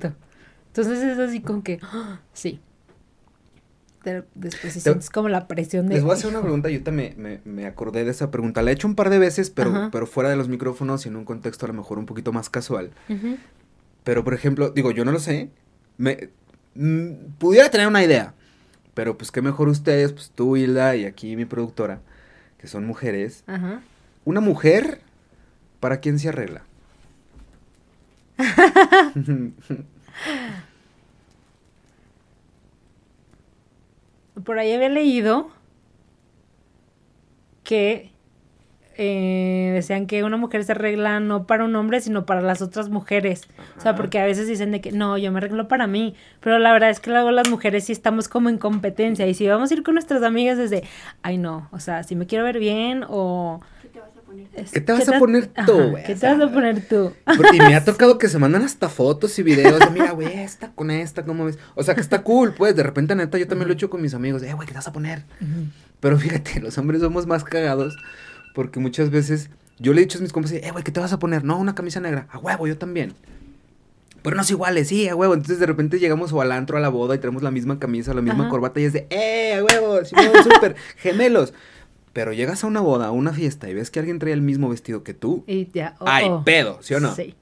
[0.75, 2.19] Entonces es así como que, ¡ah!
[2.33, 2.59] sí.
[4.03, 5.95] Pero después sí Te- sientes como la presión de...
[5.95, 8.61] Les voy a hacer una pregunta, yo también me, me acordé de esa pregunta.
[8.61, 9.89] La he hecho un par de veces, pero, Ajá.
[9.91, 12.49] pero fuera de los micrófonos y en un contexto a lo mejor un poquito más
[12.49, 12.91] casual.
[14.03, 15.49] Pero, por ejemplo, digo, yo no lo sé.
[15.97, 16.29] Me,
[16.75, 18.33] mm, pudiera tener una idea.
[18.93, 22.01] Pero, pues, qué mejor ustedes, pues tú, Hilda, y aquí mi productora,
[22.59, 23.43] que son mujeres.
[23.47, 23.81] Ajá.
[24.25, 24.99] Una mujer,
[25.79, 26.63] ¿para quién se arregla?
[34.45, 35.49] Por ahí había leído
[37.63, 38.11] que
[38.97, 42.89] eh, decían que una mujer se arregla no para un hombre, sino para las otras
[42.89, 43.47] mujeres.
[43.77, 46.15] O sea, porque a veces dicen de que no, yo me arreglo para mí.
[46.39, 49.27] Pero la verdad es que luego las mujeres sí estamos como en competencia.
[49.27, 50.83] Y si vamos a ir con nuestras amigas desde,
[51.23, 53.61] ay no, o sea, si me quiero ver bien o...
[53.81, 54.65] ¿Qué te vas a poner?
[54.71, 56.03] ¿Qué te vas a poner tú, güey?
[56.03, 57.13] ¿Qué te vas a poner tú?
[57.37, 60.71] Porque- me ha tocado que se mandan hasta fotos y videos de, mira, güey, esta
[60.71, 61.57] con esta, ¿cómo ves?
[61.75, 64.01] O sea, que está cool, pues, de repente, neta, yo también lo he hecho con
[64.01, 65.23] mis amigos, eh, güey, ¿qué te vas a poner?
[65.99, 67.95] Pero fíjate, los hombres somos más cagados
[68.53, 71.13] porque muchas veces yo le he dicho a mis compas, eh, güey, ¿qué te vas
[71.13, 71.43] a poner?
[71.43, 72.27] No, una camisa negra.
[72.31, 73.13] A huevo, yo también.
[74.21, 75.33] Pero no es iguales, sí, a huevo.
[75.35, 78.13] Entonces de repente llegamos o al antro, a la boda y tenemos la misma camisa,
[78.13, 78.49] la misma Ajá.
[78.49, 81.53] corbata y es de, eh, a huevo, sí, súper, gemelos.
[82.15, 84.69] Pero llegas a una boda, a una fiesta y ves que alguien trae el mismo
[84.69, 85.43] vestido que tú.
[85.47, 85.97] Y ya.
[85.99, 86.43] oh, Ay, oh.
[86.45, 87.13] pedo, ¿sí o no?
[87.13, 87.35] Sí,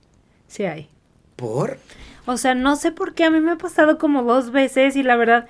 [0.47, 0.89] sí hay.
[1.35, 1.77] ¿Por?
[2.25, 5.03] O sea, no sé por qué a mí me ha pasado como dos veces y
[5.03, 5.45] la verdad,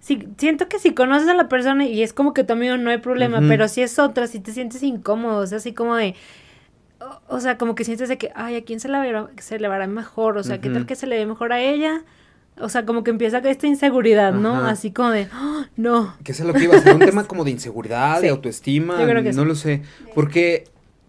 [0.00, 2.90] sí, siento que si conoces a la persona y es como que tu amigo no
[2.90, 6.14] hay problema, pero si es otra, si te sientes incómodo, o sea, así como de,
[7.00, 9.58] o, o sea, como que sientes de que, ay, ¿a quién se le verá, se
[9.58, 10.36] le verá mejor?
[10.36, 12.04] O sea, ¿qué tal que se le ve mejor a ella?
[12.60, 14.54] O sea, como que empieza esta inseguridad, ¿no?
[14.56, 14.70] Ajá.
[14.70, 16.14] Así como de, "Ah, no.
[16.24, 18.96] Que es lo que iba a ser un tema como de inseguridad, Sí, de autoestima,
[19.04, 19.44] no sí.
[19.44, 19.82] lo sé.
[20.14, 20.64] Porque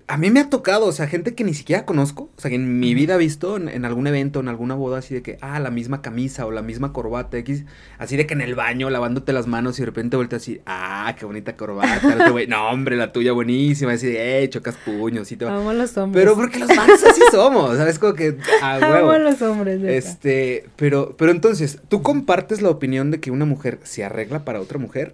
[0.09, 2.55] a mí me ha tocado, o sea, gente que ni siquiera conozco, o sea, que
[2.55, 5.37] en mi vida he visto en, en algún evento, en alguna boda, así de que,
[5.39, 7.65] ah, la misma camisa o la misma corbata, X,
[7.99, 11.15] así de que en el baño lavándote las manos y de repente volteas así, ah,
[11.17, 15.37] qué bonita corbata, güey, no, hombre, la tuya buenísima, así de, eh, chocas puños y
[15.37, 15.51] todo.
[15.51, 16.23] Amo a los hombres.
[16.23, 17.99] Pero porque los manos así somos, ¿sabes?
[17.99, 19.11] Como que, ah, Amo huevo.
[19.11, 19.79] a los hombres.
[19.83, 24.59] Este, pero, pero entonces, ¿tú compartes la opinión de que una mujer se arregla para
[24.59, 25.13] otra mujer?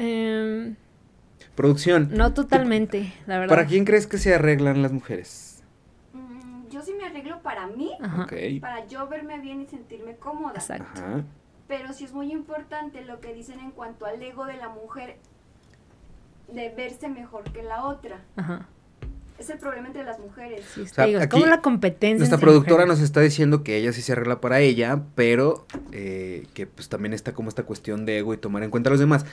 [0.00, 0.74] Em,
[1.54, 2.10] Producción.
[2.12, 3.54] no totalmente, la verdad.
[3.54, 5.62] ¿Para quién crees que se arreglan las mujeres?
[6.12, 7.92] Mm, yo sí me arreglo para mí,
[8.60, 10.54] para yo verme bien y sentirme cómoda.
[10.56, 11.00] Exacto.
[11.00, 11.22] Ajá.
[11.68, 15.16] Pero sí es muy importante lo que dicen en cuanto al ego de la mujer
[16.52, 18.20] de verse mejor que la otra.
[18.36, 18.68] Ajá.
[19.38, 20.64] Es el problema entre las mujeres.
[20.74, 22.18] Sí, sea, te digo, es como la competencia.
[22.18, 23.00] Nuestra productora mujeres.
[23.00, 27.12] nos está diciendo que ella sí se arregla para ella, pero eh, que pues también
[27.12, 29.26] está como esta cuestión de ego y tomar en cuenta a los demás.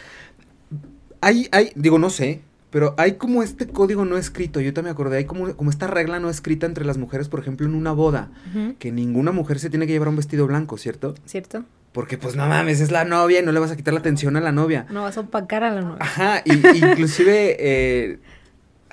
[1.22, 4.94] Hay, hay, digo, no sé, pero hay como este código no escrito, yo también me
[4.94, 7.92] acordé, hay como, como esta regla no escrita entre las mujeres, por ejemplo, en una
[7.92, 8.32] boda,
[8.80, 11.14] que ninguna mujer se tiene que llevar un vestido blanco, ¿cierto?
[11.26, 11.66] ¿Cierto?
[11.92, 14.38] Porque pues no mames, es la novia y no le vas a quitar la atención
[14.38, 14.86] a la novia.
[14.90, 15.98] No vas a opacar a la novia.
[16.00, 18.20] Ajá, y, inclusive, eh,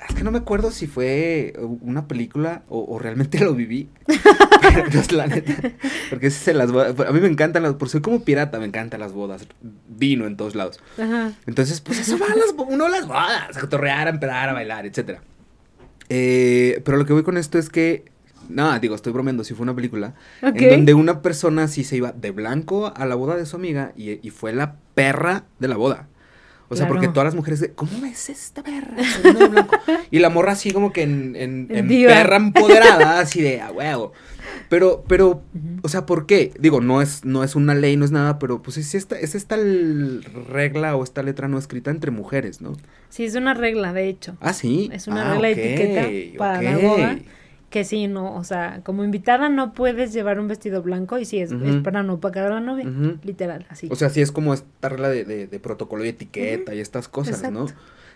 [0.07, 3.89] es que no me acuerdo si fue una película o, o realmente lo viví.
[4.61, 5.71] Pero no es la neta.
[6.09, 8.99] Porque se las bodas, a mí me encantan las, por soy como pirata, me encantan
[8.99, 9.47] las bodas.
[9.87, 10.79] Vino en todos lados.
[10.97, 11.33] Ajá.
[11.45, 14.53] Entonces, pues eso va a las, uno a las bodas, a cotorrear, a empedar, a
[14.53, 15.21] bailar, etcétera.
[16.09, 18.05] Eh, pero lo que voy con esto es que.
[18.47, 20.15] No, digo, estoy bromeando, si fue una película.
[20.41, 20.59] Ok.
[20.61, 23.93] En donde una persona sí se iba de blanco a la boda de su amiga
[23.95, 26.07] y, y fue la perra de la boda.
[26.71, 26.93] O sea, Claro.
[27.01, 28.95] porque todas las mujeres de, ¿cómo es esta perra?
[30.11, 32.13] Y la morra así como que en, en, en Diva.
[32.13, 34.13] perra empoderada, así de, a huevo.
[34.69, 35.41] Pero, pero,
[35.81, 36.51] o sea, ¿por qué?
[36.59, 39.33] Digo, no es, no es una ley, no es nada, pero pues es esta, es
[39.35, 39.57] esta
[40.47, 42.73] regla o esta letra no escrita entre mujeres, ¿no?
[43.09, 44.37] Sí, es una regla, de hecho.
[44.41, 44.89] Ah, sí.
[44.93, 46.83] Es una Ah, regla de etiqueta para la ok.
[46.83, 47.19] boda.
[47.69, 51.39] Que sí, no, o sea, como invitada no puedes llevar un vestido blanco y sí,
[51.39, 52.85] es, es para no opacar a la novia,
[53.23, 53.87] literal, así.
[53.91, 57.07] O sea, sí es como esta regla de, de- de protocolo y etiqueta y estas
[57.07, 57.65] cosas, ¿no?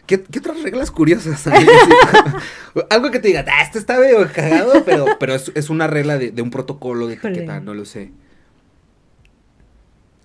[0.08, 1.66] ¿Qué, qué otras reglas curiosas hay?
[2.90, 6.18] Algo que te diga, ah, esto está medio cagado, pero, pero es, es una regla
[6.18, 8.12] de, de un protocolo de etiqueta, no lo sé.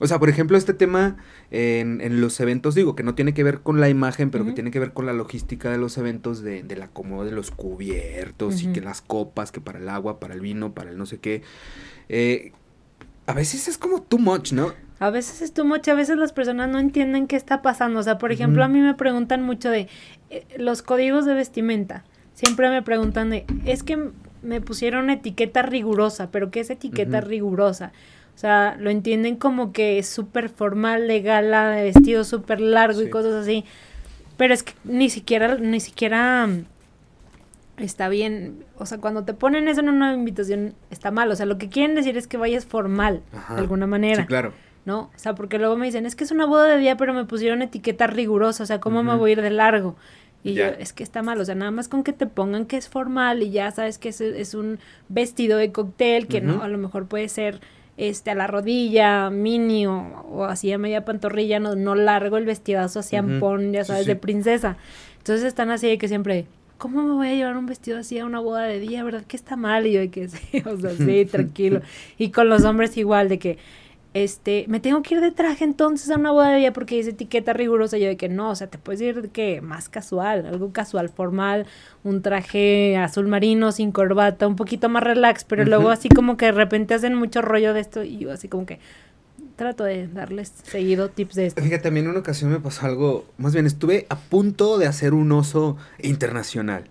[0.00, 1.16] O sea, por ejemplo, este tema
[1.50, 4.52] en, en los eventos, digo, que no tiene que ver con la imagen, pero que
[4.52, 8.62] tiene que ver con la logística de los eventos, de, del acomodo de los cubiertos
[8.62, 11.18] y que las copas, que para el agua, para el vino, para el no sé
[11.18, 11.42] qué.
[12.08, 12.52] Eh,
[13.26, 14.72] a veces es como too much, ¿no?
[15.00, 18.00] A veces es too much, a veces las personas no entienden qué está pasando.
[18.00, 19.88] O sea, por ejemplo, a mí me preguntan mucho de
[20.30, 22.04] eh, los códigos de vestimenta.
[22.34, 24.10] Siempre me preguntan de, es que
[24.42, 27.92] me pusieron etiqueta rigurosa, pero ¿qué es etiqueta rigurosa?
[28.38, 33.00] O sea, lo entienden como que es súper formal, de gala, de vestido súper largo
[33.00, 33.06] Sí.
[33.06, 33.64] y cosas así.
[34.36, 36.64] Pero es que ni siquiera, ni siquiera mm,
[37.78, 38.62] está bien.
[38.76, 41.32] O sea, cuando te ponen eso en una invitación, está mal.
[41.32, 43.54] O sea, lo que quieren decir es que vayas formal, Ajá.
[43.54, 44.22] de alguna manera.
[44.22, 44.52] Sí, claro.
[44.84, 45.10] ¿no?
[45.14, 47.24] O sea, porque luego me dicen, es que es una boda de día, pero me
[47.24, 49.96] pusieron etiqueta rigurosa, o sea, ¿cómo me voy a ir de largo?
[50.44, 52.76] Y yo, es que está mal, o sea, nada más con que te pongan que
[52.76, 56.68] es formal y ya sabes que es, es un vestido de cóctel, que no, a
[56.68, 57.60] lo mejor puede ser
[57.98, 59.92] este a la rodilla, mini o,
[60.32, 63.26] o así a media pantorrilla, no, no largo el vestidazo así Ujú.
[63.32, 64.08] ampón, ya Sí, sabes, sí.
[64.08, 64.76] de princesa.
[65.18, 66.46] Entonces están así de que siempre,
[66.78, 69.04] ¿cómo me voy a llevar un vestido así a una boda de día?
[69.04, 69.86] ¿Verdad que está mal?
[69.86, 71.82] Y yo de que sí, o sea, sí, tranquilo.
[72.16, 73.58] Y con los hombres igual, de que,
[74.14, 77.10] este, me tengo que ir de traje entonces a una boda de día porque dice
[77.10, 77.98] etiqueta rigurosa.
[77.98, 81.08] Yo de que no, o sea, te puedes ir de que más casual, algo casual,
[81.08, 81.66] formal,
[82.04, 86.46] un traje azul marino sin corbata, un poquito más relax, pero luego así como que
[86.46, 88.78] de repente hacen mucho rollo de esto y yo así como que
[89.56, 91.62] trato de darles seguido tips de esto.
[91.62, 95.12] Fíjate, también en una ocasión me pasó algo, más bien estuve a punto de hacer
[95.12, 96.84] un oso internacional.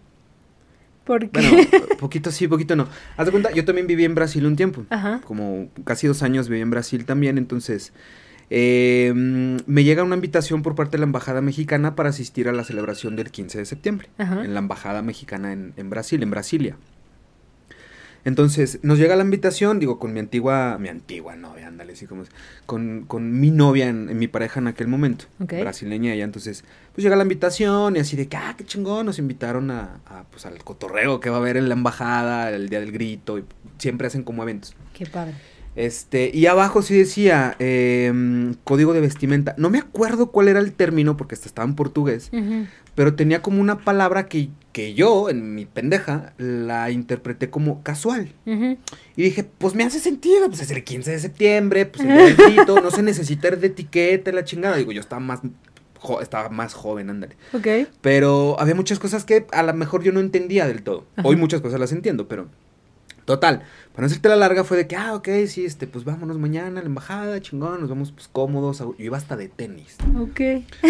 [1.08, 1.58] Porque, Bueno,
[2.00, 2.88] poquito sí, poquito no.
[3.15, 4.86] Haz de cuenta, yo también viví en Brasil un tiempo.
[4.89, 7.93] ajá, Como casi dos años viví en Brasil también, entonces
[8.50, 12.52] eh, mm, me llega una invitación por parte de la Embajada Mexicana para asistir a
[12.52, 14.10] la celebración del 15 de septiembre.
[14.17, 14.43] Ajá.
[14.43, 16.78] En la Embajada Mexicana en, en Brasil, en Brasilia.
[18.28, 22.24] Entonces, nos llega la invitación, digo, con mi antigua, mi antigua novia, ándale, así como
[22.24, 22.30] es,
[22.66, 25.54] con, con mi novia, en, en mi pareja en aquel momento, Ok.
[25.62, 29.18] brasileña ella, entonces, pues llega la invitación y así de que, ah, qué chingón, nos
[29.18, 32.82] invitaron a, a, pues, al cotorreo que va a haber en la embajada, el día
[32.82, 33.46] del grito, y
[33.78, 34.76] siempre hacen como eventos.
[34.94, 35.34] qué padre.
[35.78, 40.74] Este, y abajo sí decía, em, código de vestimenta, no me acuerdo cuál era el
[40.74, 42.32] término, porque hasta estaba en portugués,
[42.96, 48.30] pero tenía como una palabra que, que yo, en mi pendeja, la interpreté como casual.
[49.16, 52.26] Y dije, pues me hace sentido, pues es el 15 de septiembre, pues el día
[52.26, 54.78] del grito, no se necesita de etiqueta y la chingada.
[54.78, 55.42] Digo, yo estaba más,
[56.00, 57.36] jo- estaba más joven, ándale.
[57.54, 57.68] Ok.
[58.02, 61.06] Pero había muchas cosas que a lo mejor yo no entendía del todo.
[61.18, 61.28] Ajá.
[61.28, 62.48] Hoy muchas cosas las entiendo, pero...
[63.28, 66.38] Total, para no hacerte la larga fue de que, ah, ok, sí, este, pues vámonos
[66.38, 68.80] mañana a la embajada, chingón, nos vamos pues cómodos.
[68.80, 69.98] Yo iba hasta de tenis.
[70.18, 70.40] Ok.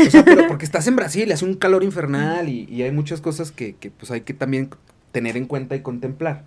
[0.07, 3.21] O sea, pero porque estás en Brasil, hace un calor infernal y, y hay muchas
[3.21, 4.69] cosas que, que, pues hay que también
[5.11, 6.43] tener en cuenta y contemplar.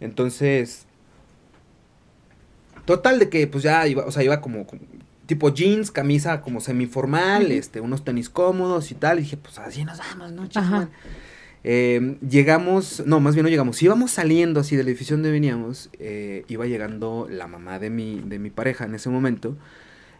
[0.00, 0.86] Entonces,
[2.86, 4.80] total de que pues ya iba, o sea, iba como, como
[5.26, 7.52] tipo jeans, camisa como semiformal, Ujú.
[7.52, 9.18] este, unos tenis cómodos y tal.
[9.18, 10.48] Y dije, pues así nos vamos, ¿no?
[10.54, 10.88] Madre.
[11.64, 16.44] Eh, llegamos, no, más bien no llegamos, íbamos saliendo así del edificio donde veníamos, eh,
[16.48, 19.56] iba llegando la mamá de mi, de mi pareja en ese momento.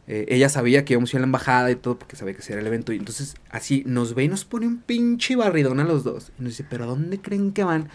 [0.09, 2.41] Eh, ella sabía que íbamos a ir a la embajada y todo, porque sabía que
[2.41, 2.93] ese era el evento.
[2.93, 6.33] Y entonces, así, nos ve y nos pone un pinche barridón a los dos.
[6.39, 7.89] Y nos dice, ¿pero a dónde creen que van?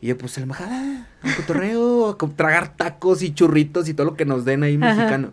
[0.00, 4.06] Y yo, pues a la embajada, a cotorreo, a tragar tacos y churritos y todo
[4.06, 4.94] lo que nos den ahí Ajá.
[4.94, 5.32] mexicano.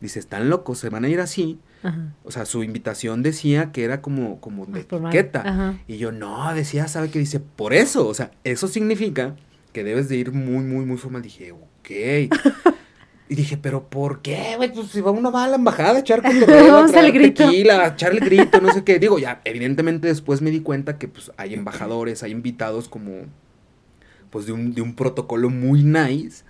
[0.00, 1.58] Dice, están locos, se van a ir así.
[1.82, 2.12] Ajá.
[2.24, 5.14] O sea, su invitación decía que era como, como de formal.
[5.14, 5.78] etiqueta.
[5.86, 7.18] Y yo, no, decía, ¿sabe qué?
[7.18, 9.36] Dice, por eso, o sea, eso significa
[9.72, 11.22] que debes de ir muy, muy, muy formal.
[11.22, 11.90] Dije, ok.
[13.28, 14.72] y dije, ¿pero por qué, güey?
[14.72, 17.12] Pues si va uno va a la embajada a echar cotorreo, a Vamos al traer
[17.12, 17.44] grito.
[17.44, 18.98] tequila, a echar el grito, no sé qué.
[18.98, 23.12] Digo, ya, evidentemente después me di cuenta que, pues, hay embajadores, hay invitados como,
[24.30, 26.44] pues, de un, de un protocolo muy nice.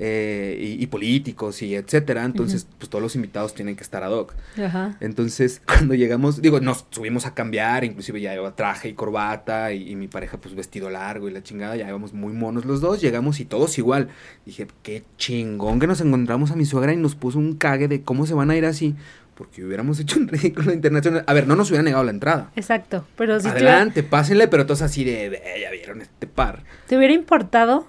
[0.00, 2.24] Eh, y, y políticos y etcétera.
[2.24, 4.32] Entonces, pues todos los invitados tienen que estar ad hoc.
[4.64, 4.96] Ajá.
[5.00, 9.90] Entonces, cuando llegamos, digo, nos subimos a cambiar, inclusive ya llevaba traje y corbata y,
[9.90, 13.00] y mi pareja pues vestido largo y la chingada, ya íbamos muy monos los dos,
[13.00, 14.08] llegamos y todos igual.
[14.46, 18.02] Dije, qué chingón que nos encontramos a mi suegra y nos puso un cague de
[18.02, 18.94] cómo se van a ir así,
[19.34, 21.24] porque hubiéramos hecho un ridículo internacional.
[21.26, 22.52] A ver, no nos hubiera negado la entrada.
[22.56, 23.04] Exacto.
[23.16, 26.62] Pero si te Adelante, pásenle, pero todos así de, "Ve, ya vieron este par.
[26.86, 27.88] te hubiera importado,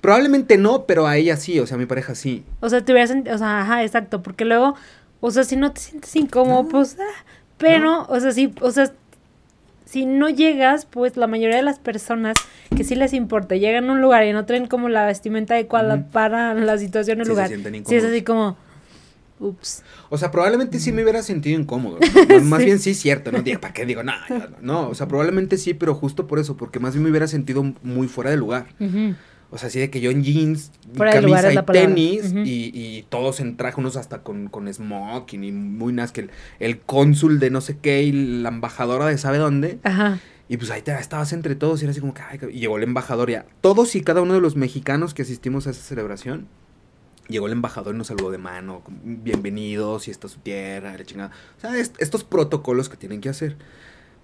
[0.00, 2.44] Probablemente no, pero a ella sí, o sea, a mi pareja sí.
[2.60, 4.74] o sea, te hubieras sentido, o sea, ajá, exacto, porque luego,
[5.20, 7.24] o sea, si no te sientes incómodo, pues, ah,
[7.56, 8.92] pero, o sea, sí, o sea,
[9.84, 12.36] si no llegas, pues la mayoría de las personas
[12.76, 16.06] que sí les importa, llegan a un lugar y no traen como la vestimenta adecuada
[16.12, 17.48] para la situación del Sí, se lugar.
[17.48, 18.12] sienten Sí, es incómodos.
[18.12, 18.56] así como,
[19.40, 19.82] ups.
[20.10, 21.98] O sea, probablemente sí me hubiera sentido incómodo.
[22.28, 22.64] Más, más Sí.
[22.66, 23.32] bien sí, cierto.
[23.32, 24.02] No digo, ¿para qué digo?
[24.02, 27.10] No, no, no, o sea, probablemente sí, pero justo por eso, porque más bien me
[27.10, 28.66] hubiera sentido muy fuera de lugar.
[29.50, 31.54] O sea, así de que yo en jeans, Fuera camisa y
[31.86, 36.20] tenis, y, y todos en traje, unos hasta con, con smoking y muy nas que
[36.22, 39.78] el, el cónsul de no sé qué y la embajadora de sabe dónde.
[39.84, 40.20] Ajá.
[40.50, 42.76] Y pues ahí te estabas entre todos y era así como que, ay, y llegó
[42.76, 43.46] el embajador ya.
[43.62, 46.46] Todos y cada uno de los mexicanos que asistimos a esa celebración,
[47.28, 51.04] llegó el embajador y nos saludó de mano, bienvenidos y esta es su tierra, la
[51.04, 51.30] chingada.
[51.56, 53.56] O sea, est- estos protocolos que tienen que hacer.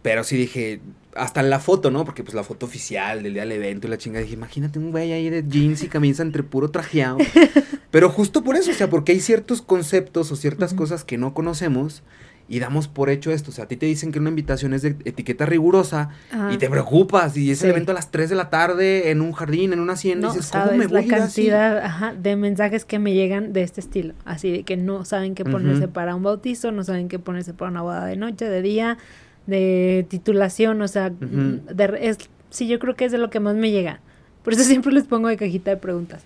[0.05, 0.83] Pero sí dije,
[1.17, 2.05] hasta en la foto, ¿no?
[2.05, 4.91] Porque pues la foto oficial del día del evento y la chingada, dije, imagínate un
[4.91, 7.17] güey ahí de jeans y camisa entre puro trajeado.
[7.91, 11.33] Pero justo por eso, o sea, porque hay ciertos conceptos o ciertas cosas que no
[11.33, 12.03] conocemos
[12.51, 13.51] y damos por hecho esto.
[13.51, 16.53] O sea, a ti te dicen que una invitación es de etiqueta rigurosa Ajá.
[16.53, 19.33] y te preocupas y es el evento a las 3 de la tarde en un
[19.33, 20.29] jardín, en una hacienda.
[20.29, 21.47] No y dices, ¿cómo sabes me voy la así?
[21.47, 24.13] cantidad ajá, de mensajes que me llegan de este estilo.
[24.27, 27.71] Así de que no saben qué ponerse para un bautizo, no saben qué ponerse para
[27.71, 28.99] una boda de noche, de día,
[29.47, 31.61] de titulación, o sea, Ujú.
[31.75, 32.19] de- es,
[32.51, 34.01] sí, yo creo que es de lo que más me llega.
[34.43, 36.23] Por eso siempre les pongo de cajita de preguntas.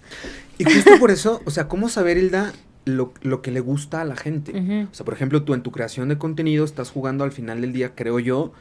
[0.59, 2.53] Y justo por eso, o sea, ¿cómo saber, Hilda,
[2.85, 4.53] lo, lo que le gusta a la gente?
[4.91, 7.73] O sea, por ejemplo, tú en tu creación de contenido estás jugando al final del
[7.73, 8.53] día, creo yo,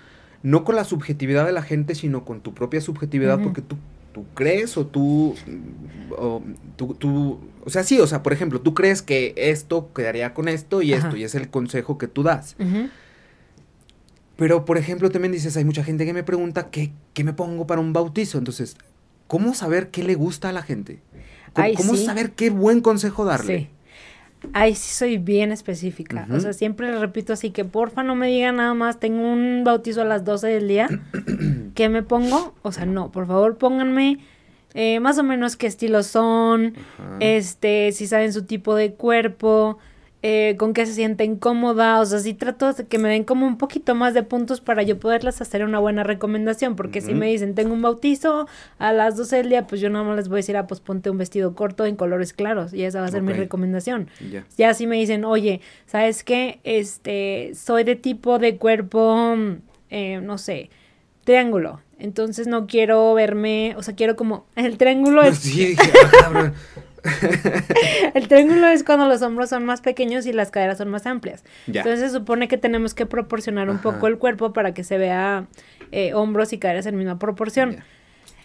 [0.44, 3.78] no con la subjetividad de la gente, sino con tu propia subjetividad, porque tú,
[4.14, 5.34] tú crees o tú,
[6.18, 6.42] o
[6.76, 10.48] tú, tú- o sea, sí, o sea, por ejemplo, tú crees que esto quedaría con
[10.48, 11.08] esto y Ajá.
[11.08, 12.56] esto, y es el consejo que tú das.
[12.60, 12.90] Ujú.
[14.38, 17.68] Pero, por ejemplo, también dices, hay mucha gente que me pregunta qué, qué me pongo
[17.68, 18.38] para un bautizo.
[18.38, 18.78] Entonces,
[19.28, 21.02] ¿cómo saber qué le gusta a la gente?
[21.54, 22.06] ¿Cómo, Ay, cómo sí.
[22.06, 23.58] saber qué buen consejo darle?
[23.58, 23.68] Sí.
[24.54, 26.28] Ahí sí soy bien específica.
[26.32, 29.64] O sea, siempre le repito así que porfa no me digan nada más, tengo un
[29.66, 30.88] bautizo a las 12 del día.
[31.76, 32.54] ¿Qué me pongo?
[32.62, 34.20] O sea, no, por favor pónganme
[34.74, 36.76] eh, más o menos qué estilos son,
[37.20, 39.80] este, si saben su tipo de cuerpo,
[40.24, 42.00] eh, con qué se sienten cómoda.
[42.00, 44.84] O sea, sí trato de que me den como un poquito más de puntos para
[44.84, 46.76] yo poderles hacer una buena recomendación.
[46.76, 48.48] Porque si me dicen, tengo un bautizo
[48.80, 50.80] a las 12 del día, pues yo nada más les voy a decir, ah, pues
[50.80, 52.74] ponte un vestido corto en colores claros.
[52.74, 54.10] Y esa va a ser mi recomendación.
[54.32, 54.46] Ya.
[54.58, 56.60] Ya si me dicen, oye, ¿sabes qué?
[56.64, 59.58] Este, soy de tipo de cuerpo, mm,
[59.90, 60.70] eh, no sé,
[61.24, 61.82] triángulo.
[62.00, 66.54] Entonces no quiero verme, o sea, quiero como, el triángulo es, Sí, ah, cabrón.
[68.14, 71.44] el triángulo es cuando los hombros son más pequeños y las caderas son más amplias.
[71.68, 71.82] Ya.
[71.82, 73.84] Entonces se supone que tenemos que proporcionar un Ajá.
[73.84, 75.48] poco el cuerpo para que se vea
[75.92, 77.78] eh, hombros y caderas en misma proporción.
[77.78, 77.86] Ya.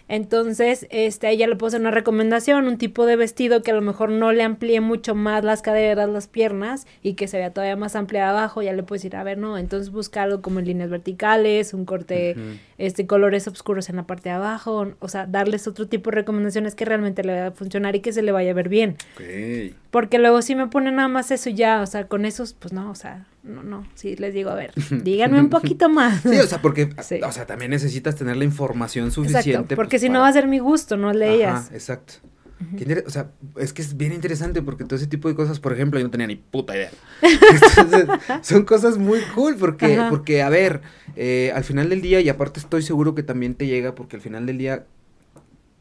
[0.07, 4.09] Entonces, este, ya le hacer una recomendación, un tipo de vestido que a lo mejor
[4.09, 7.95] no le amplíe mucho más las caderas, las piernas y que se vea todavía más
[7.95, 8.61] amplia abajo.
[8.61, 11.85] Ya le puedes decir, a ver, no, entonces busca algo como en líneas verticales, un
[11.85, 12.35] corte,
[12.77, 14.93] este, colores oscuros en la parte de abajo.
[14.99, 18.11] O sea, darles otro tipo de recomendaciones que realmente le vaya a funcionar y que
[18.11, 18.97] se le vaya a ver bien.
[19.93, 22.89] Porque luego si me ponen nada más eso ya, o sea, con esos, pues no,
[22.89, 24.73] o sea, no, no, sí les digo, a ver,
[25.03, 26.21] díganme un poquito más.
[26.23, 27.19] Sí, o sea, porque, Sí.
[27.23, 29.51] o sea, también necesitas tener la información suficiente.
[29.51, 32.15] Exacto, porque pues, si no va a ser mi gusto, no de Ajá, exacto.
[33.05, 35.99] O sea, es que es bien interesante porque todo ese tipo de cosas, por ejemplo,
[35.99, 36.89] yo no tenía ni puta idea.
[37.21, 38.07] Entonces,
[38.41, 40.09] son cosas muy cool porque, Ajá.
[40.09, 40.81] porque a ver,
[41.15, 44.23] eh, al final del día, y aparte estoy seguro que también te llega porque al
[44.23, 44.85] final del día,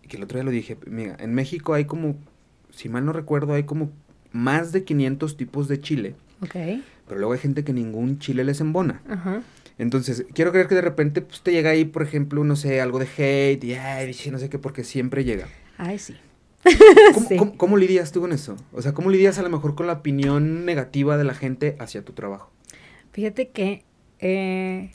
[0.07, 2.17] que el otro día lo dije, mira, en México hay como,
[2.73, 3.91] si mal no recuerdo, hay como
[4.33, 6.57] más de 500 tipos de chile, Ok,
[7.07, 9.01] pero luego hay gente que ningún chile les embona.
[9.09, 9.43] ajá.
[9.79, 12.99] Entonces, quiero creer que de repente pues, te llega ahí, por ejemplo, no sé, algo
[12.99, 15.49] de hate y ay, no sé qué, porque siempre llega.
[15.79, 16.15] Ay, sí.
[17.15, 17.37] ¿Cómo, Sí.
[17.37, 18.57] cómo- cómo lidias tú con eso?
[18.73, 22.05] O sea, ¿cómo lidias a lo mejor con la opinión negativa de la gente hacia
[22.05, 22.51] tu trabajo?
[23.13, 23.83] Fíjate que
[24.21, 24.93] eh,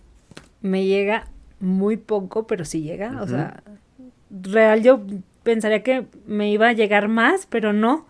[0.62, 1.28] me llega
[1.60, 3.22] muy poco, pero sí llega.
[3.22, 3.64] O sea,
[4.30, 5.02] real yo
[5.48, 8.06] pensaría que me iba a llegar más, pero no.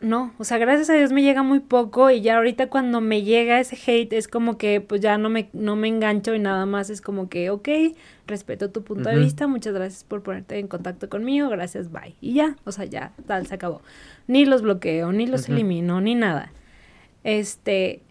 [0.00, 3.22] No, o sea, gracias a Dios me llega muy poco y ya ahorita cuando me
[3.22, 6.66] llega ese hate es como que pues ya no me, no me engancho y nada
[6.66, 7.68] más es como que, ok,
[8.26, 12.16] respeto tu punto de vista, muchas gracias por ponerte en contacto conmigo, gracias, bye.
[12.20, 13.80] Y ya, o sea, ya, tal, se acabó.
[14.26, 16.50] Ni los bloqueo, ni los elimino, ni nada.
[17.22, 18.02] Este,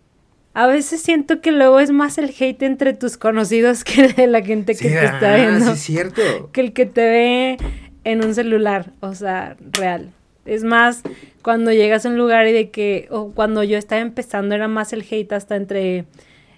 [0.53, 4.41] a veces siento que luego es más el hate entre tus conocidos que de la
[4.43, 6.49] gente que Sí, te está ah, viendo sí es cierto.
[6.51, 7.57] que el que te ve
[8.03, 10.11] en un celular, o sea, real.
[10.45, 11.03] Es más,
[11.41, 14.91] cuando llegas a un lugar y de que, o cuando yo estaba empezando, era más
[14.91, 16.03] el hate hasta entre,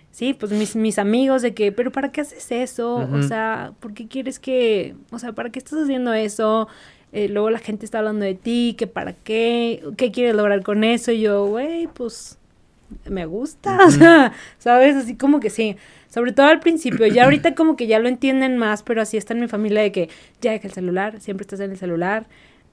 [0.10, 3.08] sí, pues mis, mis amigos, de que, pero ¿para qué haces eso?
[3.14, 6.68] O sea, ¿por qué quieres que, o sea, ¿para qué estás haciendo eso?
[7.14, 10.84] Eh, luego la gente está hablando de ti, que para qué, qué quieres lograr con
[10.84, 11.12] eso.
[11.12, 12.40] Y yo, güey, pues
[13.10, 14.96] me gusta, o sea, ¿sabes?
[14.96, 15.78] Así como que sí.
[16.10, 19.34] Sobre todo al principio, ya ahorita como que ya lo entienden más, pero así está
[19.34, 20.10] en mi familia de que
[20.42, 22.26] ya deja el celular, siempre estás en el celular.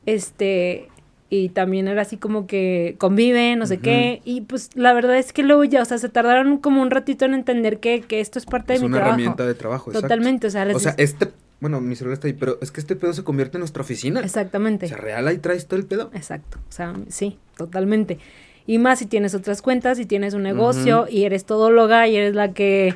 [0.06, 0.88] Este,
[1.28, 4.20] y también era así como que conviven, no sé qué.
[4.24, 7.24] Y pues la verdad es que luego ya, o sea, se tardaron como un ratito
[7.24, 9.14] en entender que, que esto es parte Es de mi una trabajo.
[9.14, 10.08] herramienta de trabajo, exacto.
[10.08, 12.80] Totalmente, o sea, les O sea, este, bueno, mi celular está ahí, pero es que
[12.80, 14.20] este pedo se convierte en nuestra oficina.
[14.20, 14.86] Exactamente.
[14.86, 16.10] O sea, real ahí traes todo el pedo.
[16.14, 18.18] Exacto, o sea, sí, totalmente.
[18.66, 22.34] Y más si tienes otras cuentas, si tienes un negocio y eres todóloga y eres
[22.34, 22.94] la que,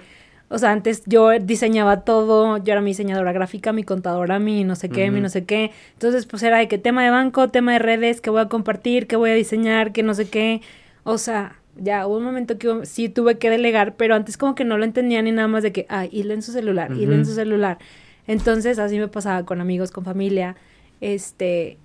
[0.49, 4.77] o sea, antes yo diseñaba todo, yo era mi diseñadora gráfica, mi contadora, mi no
[4.77, 5.73] sé qué, mi no sé qué.
[5.95, 9.07] Entonces, pues era de que tema de banco, tema de redes, que voy a compartir,
[9.07, 10.63] que voy a diseñar, que no sé qué.
[11.03, 14.65] O sea, ya hubo un momento que sí tuve que delegar, pero antes como que
[14.65, 17.27] no lo entendía ni nada más de que, ay, y en su celular, y en
[17.27, 17.79] su celular.
[18.27, 20.57] Entonces, así me pasaba con amigos, con familia,
[21.01, 21.79] este,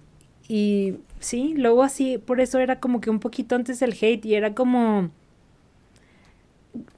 [0.47, 4.35] y sí, luego así, por eso era como que un poquito antes el hate y
[4.35, 5.09] era como,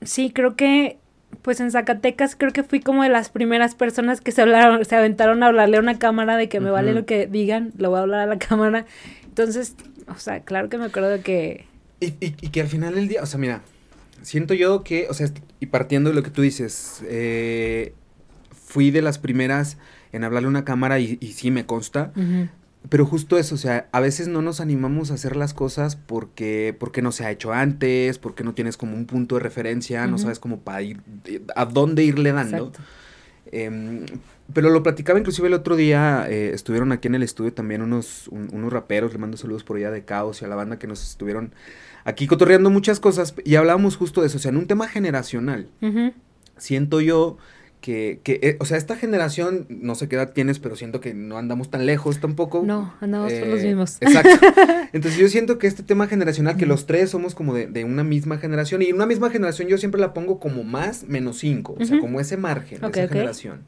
[0.02, 0.98] sí, creo que,
[1.42, 4.96] pues en Zacatecas creo que fui como de las primeras personas que se hablaron, se
[4.96, 8.00] aventaron a hablarle a una cámara de que me vale lo que digan, lo voy
[8.00, 8.86] a hablar a la cámara.
[9.26, 9.76] Entonces,
[10.08, 11.66] o sea, claro que me acuerdo que,
[12.00, 13.62] Y, y- y que al final del día, o sea, mira,
[14.22, 15.28] siento yo que, o sea,
[15.60, 17.94] y partiendo de lo que tú dices, eh,
[18.52, 19.78] fui de las primeras
[20.12, 22.48] en hablarle a una cámara y, y sí me consta, ujú,
[22.90, 26.76] pero justo eso, o sea, a veces no nos animamos a hacer las cosas porque,
[26.78, 30.18] porque no se ha hecho antes, porque no tienes como un punto de referencia, no
[30.18, 32.72] sabes cómo para ir, eh, a dónde irle dando.
[33.52, 34.06] Em,
[34.54, 38.28] pero lo platicaba inclusive el otro día, eh, estuvieron aquí en el estudio también unos,
[38.30, 40.88] un- unos raperos, le mando saludos por allá de Caos y a la banda que
[40.88, 41.54] nos estuvieron
[42.04, 45.68] aquí cotorreando muchas cosas y hablábamos justo de eso, o sea, en un tema generacional,
[46.58, 47.38] siento yo
[47.84, 51.14] que, que eh, o sea, esta generación, no sé qué edad tienes, pero siento que
[51.14, 52.64] no andamos tan lejos tampoco.
[52.66, 53.98] No, andamos por los Eh, mismos.
[54.02, 54.48] Exacto.
[54.94, 58.06] Entonces yo siento que este tema generacional, que los tres somos como de, de una
[58.06, 61.84] misma generación, y una misma generación yo siempre la pongo como más menos cinco, o
[61.84, 63.64] sea, como ese margen, de esa generación.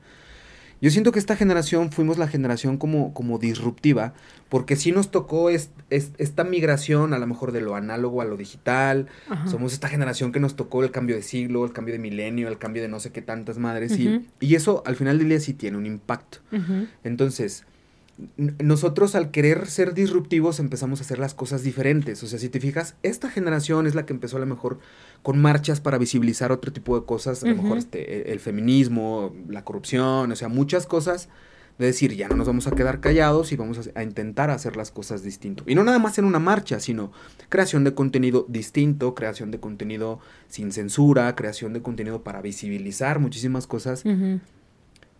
[0.85, 4.13] Yo siento que esta generación fuimos la generación como, como disruptiva,
[4.49, 8.25] porque sí nos tocó es- es- esta migración a lo mejor de lo análogo a
[8.25, 9.07] lo digital.
[9.27, 9.47] Ajá.
[9.47, 12.59] Somos esta generación que nos tocó el cambio de siglo, el cambio de milenio, el
[12.59, 13.97] cambio de no sé qué tantas madres.
[13.97, 16.37] y- y, eso al final del día sí tiene un impacto.
[17.03, 17.63] Entonces,
[18.37, 22.23] nosotros al querer ser disruptivos empezamos a hacer las cosas diferentes.
[22.23, 24.79] O sea, si te fijas, esta generación es la que empezó a lo mejor
[25.21, 29.35] con marchas para visibilizar otro tipo de cosas, a lo mejor este, e- el feminismo,
[29.49, 31.27] la corrupción, o sea, muchas cosas
[31.77, 34.77] de decir, ya no nos vamos a quedar callados y vamos a, a intentar hacer
[34.77, 35.65] las cosas distinto.
[35.67, 37.11] Y no nada más en una marcha, sino
[37.49, 43.67] creación de contenido distinto, creación de contenido sin censura, creación de contenido para visibilizar muchísimas
[43.67, 44.03] cosas.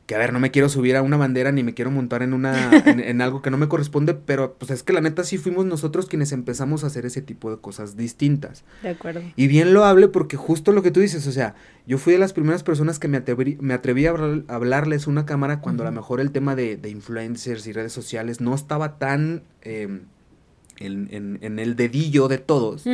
[0.06, 2.34] Que a ver, no me quiero subir a una bandera ni me quiero montar en
[2.34, 5.38] una en, en algo que no me corresponde, pero pues es que la neta sí
[5.40, 8.64] fuimos nosotros quienes empezamos a hacer ese tipo de cosas distintas.
[8.84, 9.22] De acuerdo.
[9.36, 11.56] Y bien lo hable porque justo lo que tú dices, o sea,
[11.88, 15.08] yo fui de las primeras personas que me atreví, me atreví a, hablar- a hablarles
[15.08, 18.54] una cámara cuando a lo mejor el tema de, de influencers y redes sociales no
[18.54, 20.02] estaba tan eh,
[20.80, 22.86] en, en- en el dedillo de todos.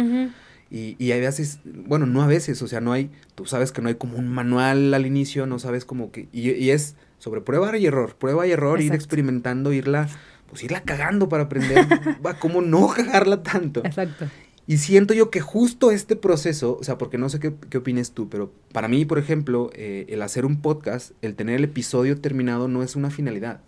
[0.72, 3.82] Y, y hay veces, bueno, no a veces, o sea, no hay, tú sabes que
[3.82, 7.42] no hay como un manual al inicio, no sabes como que, y, y es sobre
[7.42, 10.08] prueba y error, prueba y error, ir experimentando, irla,
[10.50, 11.86] pues irla cagando para aprender
[12.24, 13.86] a cómo no cagarla tanto.
[13.86, 14.28] Exacto.
[14.68, 18.12] Y siento yo que justo este proceso, o sea, porque no sé qué, qué opines
[18.12, 22.20] tú, pero para mí, por ejemplo, eh, el hacer un podcast, el tener el episodio
[22.22, 23.62] terminado no es una finalidad.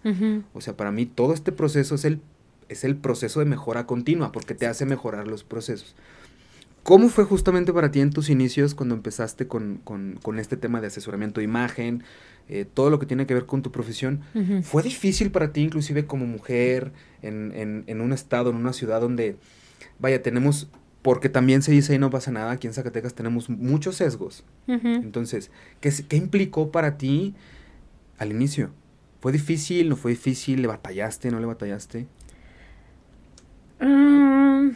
[0.54, 2.22] O sea, para mí todo este proceso es el,
[2.70, 5.95] es el proceso de mejora continua, porque te hace mejorar los procesos.
[6.84, 10.82] ¿Cómo fue justamente para ti en tus inicios cuando empezaste con, con- con este tema
[10.82, 12.04] de asesoramiento de imagen,
[12.50, 14.20] eh, todo lo que tiene que ver con tu profesión?
[14.64, 19.00] ¿Fue difícil para ti, inclusive como mujer, en, en- en un estado, en una ciudad
[19.00, 19.38] donde,
[20.00, 20.68] vaya, tenemos,
[21.02, 24.44] porque también se dice y no pasa nada, aquí en Zacatecas tenemos muchos sesgos.
[25.04, 27.34] Entonces, ¿qué, qué implicó para ti
[28.18, 28.72] al inicio?
[29.22, 29.88] ¿Fue difícil?
[29.88, 30.62] ¿No fue difícil?
[30.62, 31.32] ¿Le batallaste?
[31.32, 32.08] ¿No le batallaste?
[33.80, 34.72] Mm,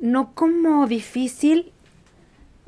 [0.00, 1.72] no como difícil.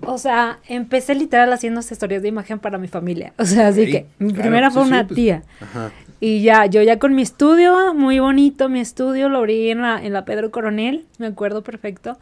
[0.04, 3.32] O sea, empecé literal haciendo asesorías de imagen para mi familia.
[3.38, 5.14] O sea, así Sí, que mi claro, primera sí, fue sí, una pues.
[5.16, 5.42] tía.
[5.60, 5.92] Ajá.
[6.18, 10.04] Y ya, yo ya con mi estudio, muy bonito mi estudio, lo abrí en la,
[10.04, 12.18] en la Pedro Coronel, me acuerdo perfecto.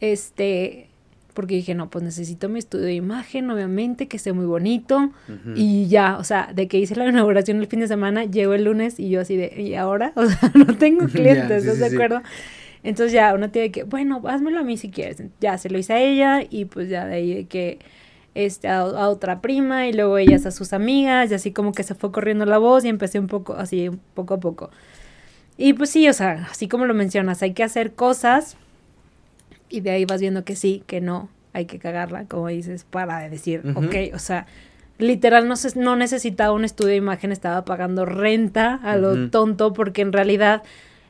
[0.00, 0.88] Este,
[1.34, 5.10] porque dije, no, pues necesito mi estudio de imagen, obviamente, que esté muy bonito.
[5.54, 8.64] Y ya, o sea, de que hice la inauguración el fin de semana, llego el
[8.64, 10.12] lunes y yo así de, ¿y ahora?
[10.16, 11.94] O sea, no tengo clientes, sí, ¿estás sí, de sí.
[11.94, 12.22] acuerdo?
[12.88, 15.22] Entonces ya una tía de que, bueno, házmelo a mí si quieres.
[15.40, 17.78] Ya se lo hice a ella y pues ya de ahí de que
[18.34, 21.82] este, a, a otra prima y luego ellas a sus amigas y así como que
[21.82, 24.70] se fue corriendo la voz y empecé un poco así, poco a poco.
[25.58, 28.56] Y pues sí, o sea, así como lo mencionas, hay que hacer cosas
[29.68, 33.28] y de ahí vas viendo que sí, que no, hay que cagarla, como dices, para
[33.28, 33.86] decir, Ujú.
[33.86, 34.46] ok, o sea,
[34.96, 39.74] literal no, se- no necesitaba un estudio de imagen, estaba pagando renta a lo tonto
[39.74, 40.62] porque en realidad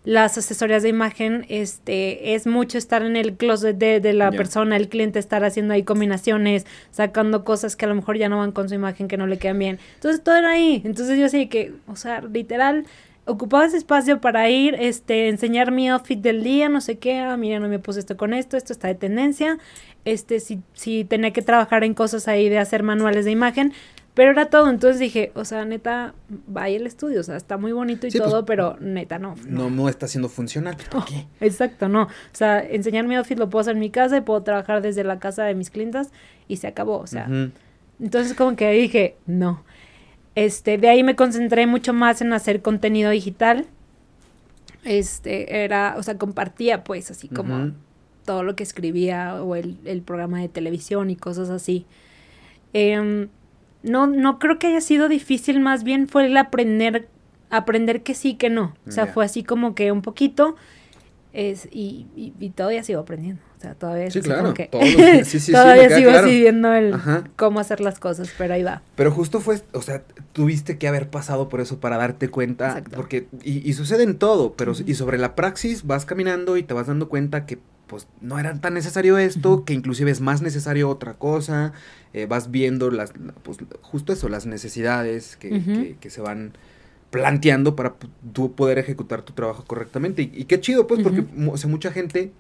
[0.05, 4.77] las asesorías de imagen este es mucho estar en el closet de, de la persona,
[4.77, 8.53] el cliente estar haciendo ahí combinaciones, sacando cosas que a lo mejor ya no van
[8.53, 9.79] con su imagen, que no le quedan bien.
[9.95, 10.83] Entonces todo era ahí.
[10.85, 12.87] Entonces yo sí que, o sea, literal
[13.29, 17.37] ocupaba ese espacio para ir, este, enseñar mi outfit del día, no sé qué, ah,
[17.37, 19.59] mira, no me puse esto con esto, esto está de tendencia,
[20.07, 23.75] este, si, si tenía que trabajar en cosas ahí de hacer manuales de imagen,
[24.19, 26.13] pero era todo, entonces dije, o sea, neta,
[26.49, 29.37] vaya el estudio, o sea, está muy bonito y Sí, pues, todo, pero neta, no.
[29.47, 30.77] No, no está siendo funcional.
[30.91, 31.29] ¿Por qué?
[31.41, 32.03] Exacto, no.
[32.03, 35.05] O sea, enseñar mi outfit lo puedo hacer en mi casa y puedo trabajar desde
[35.05, 36.11] la casa de mis clientas
[36.49, 37.31] y se acabó, o sea.
[38.01, 39.63] Entonces como que dije, no.
[40.35, 43.67] Este, de ahí me concentré mucho más en hacer contenido digital.
[44.83, 47.71] Este, era, o sea, compartía pues así como
[48.25, 51.87] todo lo que escribía o el, el programa de televisión y cosas así.
[52.73, 53.29] Em,
[53.83, 57.09] no, no creo que haya sido difícil, más bien fue el aprender,
[57.51, 58.75] aprender que sí, que no.
[58.87, 60.57] O sea, fue así como que un poquito
[61.33, 63.43] es, y, y, y todavía sigo aprendiendo.
[63.57, 66.27] O sea, todavía Sí, claro, que todos los sí, sí, todavía sigo claro.
[66.27, 67.25] así viendo el Ajá.
[67.37, 68.83] cómo hacer las cosas, pero ahí va.
[68.95, 72.97] Pero justo fue, o sea, tuviste que haber pasado por eso para darte cuenta, Exacto.
[72.97, 76.73] porque, y, y sucede en todo, pero, y sobre la praxis vas caminando y te
[76.73, 77.59] vas dando cuenta que,
[77.89, 81.73] pues, no era tan necesario esto, que inclusive es más necesario otra cosa,
[82.13, 85.49] eh, vas viendo las, la- pues, justo eso, las necesidades que,
[85.83, 86.53] que, que se van
[87.11, 87.95] planteando para
[88.33, 90.23] tú poder ejecutar tu trabajo correctamente.
[90.23, 92.33] Y, y qué chido, pues, porque, o sea, mucha gente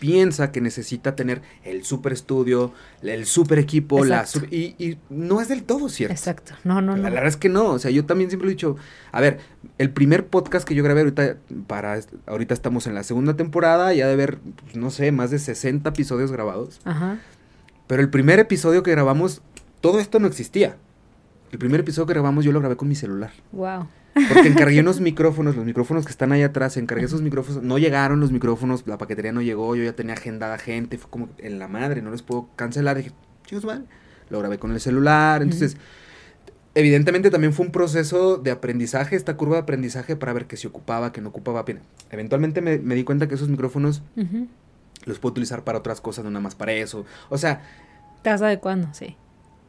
[0.00, 2.72] piensa que necesita tener el super estudio,
[3.02, 4.48] el super equipo, la Exacto.
[4.48, 6.12] sup- y, y no es del todo cierto.
[6.14, 6.54] Exacto.
[6.64, 7.02] No, no, La, no.
[7.04, 8.76] la verdad es que no, o sea, yo también siempre he dicho,
[9.12, 9.38] a ver,
[9.78, 11.36] el primer podcast que yo grabé ahorita,
[11.68, 15.38] para, ahorita estamos en la segunda temporada, ya de ver, pues, no sé, más de
[15.38, 17.18] 60 episodios grabados, Ajá.
[17.86, 19.42] pero el primer episodio que grabamos,
[19.80, 20.76] todo esto no existía.
[21.52, 23.32] El primer episodio que grabamos yo lo grabé con mi celular.
[23.52, 23.88] Wow.
[24.28, 28.20] Porque encargué unos micrófonos, los micrófonos que están ahí atrás, encargué esos micrófonos, no llegaron
[28.20, 31.68] los micrófonos, la paquetería no llegó, yo ya tenía agendada gente, fue como en la
[31.68, 33.12] madre, no les puedo cancelar, dije,
[33.46, 33.84] chicos, madre,
[34.30, 35.76] lo grabé con el celular, entonces,
[36.74, 40.68] evidentemente también fue un proceso de aprendizaje, esta curva de aprendizaje para ver qué se
[40.68, 41.80] ocupaba, qué no ocupaba, Bien,
[42.10, 44.02] eventualmente me, me di cuenta que esos micrófonos
[45.04, 47.62] los puedo utilizar para otras cosas, no nada más para eso, o sea,
[48.22, 48.88] ¿Te vas adecuando?
[48.92, 49.16] Sí.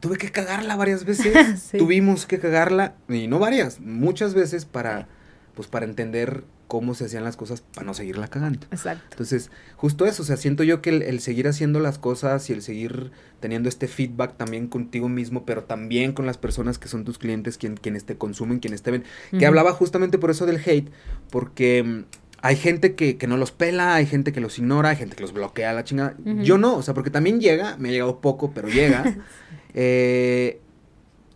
[0.02, 1.32] Tuve que cagarla varias veces.
[1.62, 1.78] Sí.
[1.78, 5.06] Tuvimos que cagarla, y no varias, muchas veces para,
[5.54, 8.66] pues para entender cómo se hacían las cosas para no seguirla cagando.
[8.70, 9.04] Exacto.
[9.10, 12.52] Entonces, justo eso, o sea, siento yo que el, el seguir haciendo las cosas y
[12.52, 17.04] el seguir teniendo este feedback también contigo mismo, pero también con las personas que son
[17.04, 19.04] tus clientes, quien, quienes te consumen, quienes te ven,
[19.38, 20.90] que hablaba justamente por eso del hate,
[21.30, 22.04] porque mm,
[22.42, 25.22] hay gente que, que no los pela, hay gente que los ignora, hay gente que
[25.22, 26.16] los bloquea la chingada.
[26.24, 29.04] Yo no, o sea, porque también llega, me ha llegado poco, pero llega.
[29.74, 30.60] eh,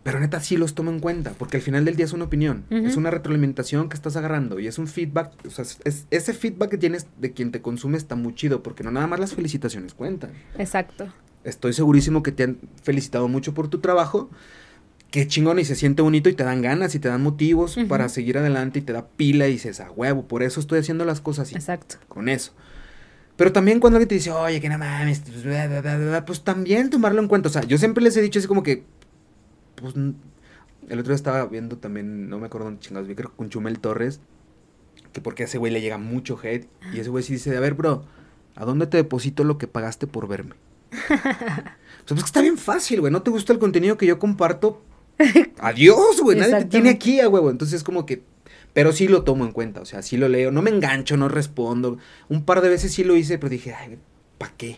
[0.03, 2.63] pero neta sí los tomo en cuenta, porque al final del día es una opinión,
[2.69, 6.33] es una retroalimentación que estás agarrando y es un feedback, o sea, es- es- ese
[6.33, 9.33] feedback que tienes de quien te consume está muy chido, porque no nada más las
[9.35, 10.31] felicitaciones cuentan.
[10.57, 11.11] Exacto.
[11.43, 14.29] Estoy segurísimo que te han felicitado mucho por tu trabajo.
[15.11, 18.07] Qué chingón y se siente bonito y te dan ganas y te dan motivos para
[18.09, 21.21] seguir adelante y te da pila y dices, a huevo, por eso estoy haciendo las
[21.21, 21.95] cosas así, Exacto.
[22.09, 22.53] con eso.
[23.37, 26.25] Pero también cuando alguien te dice, oye, que no mames, pues, bla, bla, bla, bla",
[26.25, 27.49] pues también tomarlo en cuenta.
[27.49, 28.83] O sea, yo siempre les he dicho así como que,
[29.75, 33.37] pues, el otro día estaba viendo también, no me acuerdo dónde chingados vi, creo que
[33.37, 34.19] con Chumel Torres,
[35.13, 36.67] que porque a ese güey le llega mucho hate.
[36.93, 38.05] Y ese güey sí dice, a ver, bro,
[38.55, 40.55] ¿a dónde te deposito lo que pagaste por verme?
[41.97, 43.11] O sea, pues que está bien fácil, güey.
[43.11, 44.81] No te gusta el contenido que yo comparto.
[45.59, 46.39] Adiós, güey.
[46.39, 47.51] Nadie te tiene aquí, a huevo.
[47.51, 48.23] Entonces, como que.
[48.73, 49.81] Pero sí lo tomo en cuenta.
[49.81, 50.51] O sea, sí lo leo.
[50.51, 51.97] No me engancho, no respondo.
[52.29, 53.97] Un par de veces sí lo hice, pero dije, ay,
[54.37, 54.77] ¿para qué?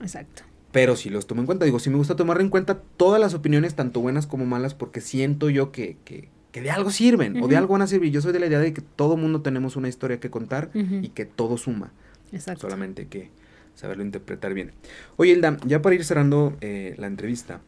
[0.00, 0.42] Exacto.
[0.72, 1.64] Pero sí los tomo en cuenta.
[1.64, 5.00] Digo, sí me gusta tomar en cuenta todas las opiniones, tanto buenas como malas, porque
[5.00, 8.12] siento yo que, que, que de algo sirven o de algo van a servir.
[8.12, 11.08] Yo soy de la idea de que todo mundo tenemos una historia que contar y
[11.08, 11.92] que todo suma.
[12.32, 12.62] Exacto.
[12.62, 13.30] Solamente hay que
[13.74, 14.72] saberlo interpretar bien.
[15.16, 17.60] Oye, Hilda, ya para ir cerrando eh, la entrevista,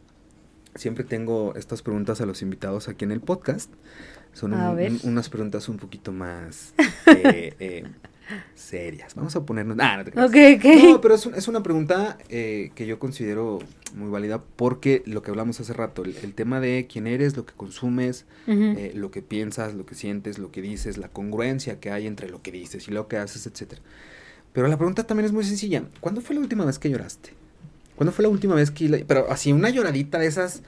[0.74, 3.70] siempre tengo estas preguntas a los invitados aquí en el podcast.
[4.32, 6.74] Son un- unas preguntas un poquito más
[7.06, 7.84] eh, eh,
[8.54, 9.14] serias.
[9.14, 9.76] Vamos a ponernos...
[9.80, 10.30] Ah, no te creas.
[10.82, 13.58] No, pero es, un- es una pregunta eh, que yo considero
[13.94, 17.46] muy válida porque lo que hablamos hace rato, el, el tema de quién eres, lo
[17.46, 21.90] que consumes, eh, lo que piensas, lo que sientes, lo que dices, la congruencia que
[21.90, 23.80] hay entre lo que dices y lo que haces, etcétera.
[24.52, 25.84] Pero la pregunta también es muy sencilla.
[26.00, 27.30] ¿Cuándo fue la última vez que lloraste?
[27.96, 28.88] ¿Cuándo fue la última vez que...
[28.88, 30.62] la- Pero así, una lloradita de esas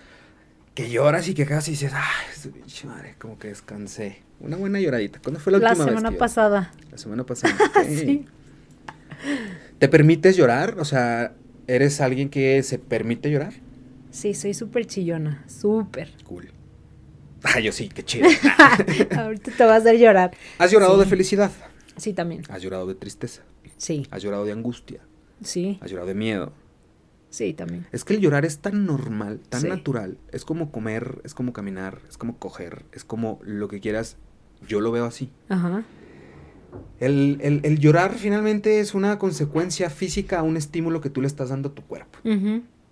[0.74, 4.18] que lloras y que casi dices, ay, pinche madre, como que descansé.
[4.40, 5.20] Una buena lloradita.
[5.22, 5.90] ¿Cuándo fue la, La última vez?
[5.94, 6.18] semana que lloraste?
[6.18, 6.72] pasada.
[6.90, 7.54] La semana pasada.
[7.88, 8.24] Sí.
[9.78, 10.76] ¿Te permites llorar?
[10.78, 11.34] O sea,
[11.66, 13.52] ¿eres alguien que se permite llorar?
[14.10, 15.44] Sí, soy súper chillona.
[15.46, 16.12] Súper.
[16.24, 16.50] Cool.
[17.42, 18.28] Ah, yo sí, qué chido.
[19.16, 20.30] Ahorita te vas a hacer llorar.
[20.58, 21.00] ¿Has llorado Sí.
[21.00, 21.50] de felicidad?
[21.96, 22.42] Sí, también.
[22.48, 23.42] ¿Has llorado de tristeza?
[23.76, 25.00] Sí, ¿Has llorado de angustia?
[25.42, 26.52] sí, ¿Has llorado de miedo?
[27.30, 27.86] Sí, también.
[27.92, 29.68] Es que el llorar es tan normal, tan Sí.
[29.68, 30.18] natural.
[30.32, 34.16] Es como comer, es como caminar, es como coger, es como lo que quieras.
[34.68, 35.30] Yo lo veo así.
[35.48, 35.82] Ajá.
[37.00, 41.26] El, el- el llorar finalmente es una consecuencia física a un estímulo que tú le
[41.26, 42.18] estás dando a tu cuerpo.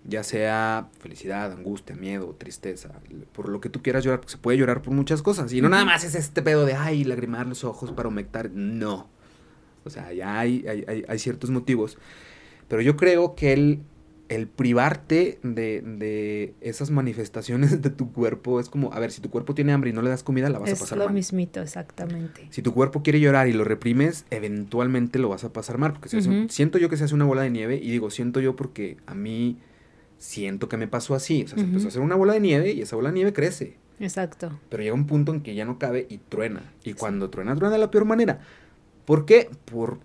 [0.05, 2.89] Ya sea felicidad, angustia, miedo, tristeza,
[3.33, 5.51] por lo que tú quieras llorar, porque se puede llorar por muchas cosas.
[5.53, 8.49] Y no nada más es este pedo de, ay, lagrimar los ojos para humectar.
[8.51, 9.07] No.
[9.83, 11.97] O sea, ya hay, hay, hay- hay ciertos motivos.
[12.69, 13.81] Pero yo creo que el,
[14.29, 19.29] el privarte de, de esas manifestaciones de tu cuerpo es como, a ver, si tu
[19.29, 21.13] cuerpo tiene hambre y no le das comida, la vas a Es pasar lo mal.
[21.15, 22.47] mismito, exactamente.
[22.51, 25.93] Si tu cuerpo quiere llorar y lo reprimes, eventualmente lo vas a pasar mal.
[25.93, 28.39] Porque se hace siento yo que se hace una bola de nieve y digo, siento
[28.39, 29.57] yo porque a mí
[30.19, 31.43] siento que me pasó así.
[31.43, 33.33] O sea, se empezó a hacer una bola de nieve y esa bola de nieve
[33.33, 33.77] crece.
[33.99, 34.57] Exacto.
[34.69, 36.71] Pero llega un punto en que ya no cabe y truena.
[36.83, 38.39] Y cuando truena, truena de la peor manera.
[39.05, 39.49] ¿Por qué?
[39.65, 39.99] Por...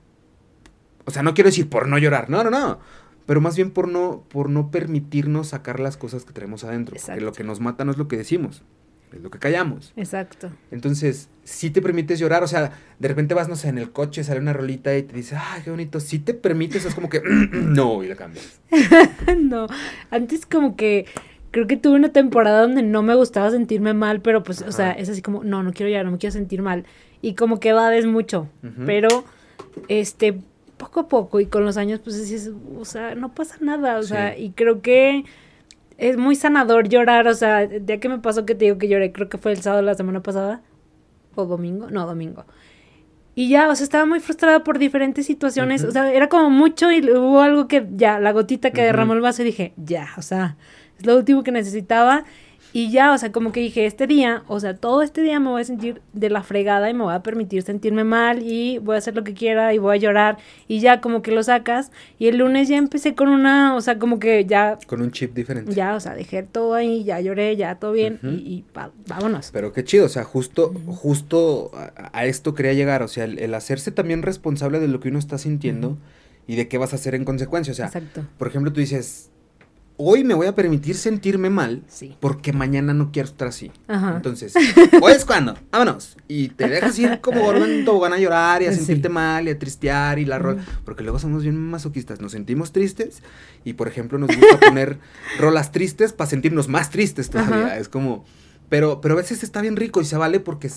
[1.04, 2.30] O sea, no quiero decir por no llorar.
[2.30, 2.78] No, no, no.
[3.26, 6.92] Pero más bien por no, por no permitirnos sacar las cosas que tenemos adentro.
[6.94, 7.24] Porque Exacto.
[7.24, 8.62] lo que nos mata no es lo que decimos.
[9.12, 9.92] Es lo que callamos.
[9.96, 10.50] Exacto.
[10.72, 14.24] Entonces, si te permites llorar, o sea, de repente vas, no sé, en el coche,
[14.24, 16.00] sale una rolita y te dice, ay, qué bonito.
[16.00, 17.22] Si te permites, es como que,
[17.52, 18.60] no, y la cambias.
[19.40, 19.68] no,
[20.10, 21.06] antes como que
[21.52, 24.90] creo que tuve una temporada donde no me gustaba sentirme mal, pero pues, o sea,
[24.90, 26.84] es así como, no, no quiero llorar, no me quiero sentir mal.
[27.22, 28.82] Y como que evades mucho, Ujú.
[28.84, 29.24] pero,
[29.88, 30.40] este,
[30.84, 34.02] poco a poco y con los años, pues dices, o sea, no pasa nada, o
[34.02, 34.08] Sí.
[34.10, 35.24] sea, y creo que
[35.96, 39.12] es muy sanador llorar, o sea, ya que me pasó que te digo que lloré,
[39.12, 40.62] creo que fue el sábado de la semana pasada,
[41.34, 42.44] o domingo, no, domingo.
[43.36, 45.82] Y ya, o sea, estaba muy frustrada por diferentes situaciones.
[45.82, 48.86] O sea, era como mucho y hubo algo que ya, la gotita que Ujú.
[48.86, 50.56] derramó el vaso y dije, ya, o sea,
[50.98, 52.24] es lo último que necesitaba.
[52.76, 55.48] Y ya, o sea, como que dije, este día, o sea, todo este día me
[55.48, 58.96] voy a sentir de la fregada y me voy a permitir sentirme mal y voy
[58.96, 60.38] a hacer lo que quiera y voy a llorar.
[60.66, 61.92] Y ya, como que lo sacas.
[62.18, 65.34] Y el lunes ya empecé con una, o sea, como que ya, Con un chip
[65.34, 65.72] diferente.
[65.72, 68.64] ya, o sea, dejé todo ahí, ya lloré, ya todo bien y, y
[69.06, 69.50] vámonos.
[69.52, 73.38] Pero qué chido, o sea, justo, justo a, a esto quería llegar, o sea, el,
[73.38, 75.96] el hacerse también responsable de lo que uno está sintiendo
[76.48, 77.70] y de qué vas a hacer en consecuencia.
[77.70, 78.26] O sea, Exacto.
[78.36, 79.30] por ejemplo, tú dices,
[79.96, 82.16] hoy me voy a permitir sentirme mal Sí.
[82.20, 83.70] porque mañana no quiero estar así.
[83.86, 84.14] Ajá.
[84.16, 84.52] Entonces,
[85.02, 86.16] hoy es cuando, vámonos.
[86.26, 88.78] Y te dejas ir como gordo en tobogán a llorar y a Sí.
[88.78, 90.64] sentirte mal y a tristear y la rola.
[90.84, 93.22] Porque luego somos bien masoquistas, nos sentimos tristes
[93.64, 94.98] y, por ejemplo, nos gusta poner
[95.38, 97.66] rolas tristes para sentirnos más tristes todavía.
[97.66, 97.78] Ajá.
[97.78, 98.24] Es como,
[98.68, 100.70] pero, pero a veces está bien rico y se vale porque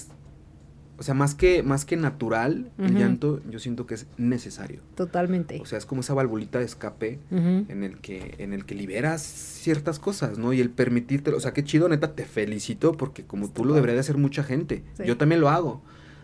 [1.00, 4.82] o sea, más que, más que natural, el llanto, yo siento que es necesario.
[4.96, 5.60] Totalmente.
[5.62, 9.22] O sea, es como esa valvulita de escape en el que en el que liberas
[9.22, 10.54] ciertas cosas, ¿no?
[10.54, 13.76] Y el permitirte, o sea, qué chido, neta, te felicito porque como Está tú lo
[13.76, 14.84] debería de hacer mucha gente.
[14.96, 15.04] Sí.
[15.06, 15.82] Yo también lo hago.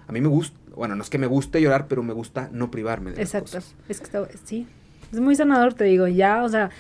[0.08, 2.72] A mí me gusta, bueno, no es que me guste llorar, pero me gusta no
[2.72, 3.58] privarme de las Exacto.
[3.58, 3.76] cosas.
[3.88, 4.66] Es que está, sí.
[5.12, 6.72] Es muy sanador, te digo, ya, o sea,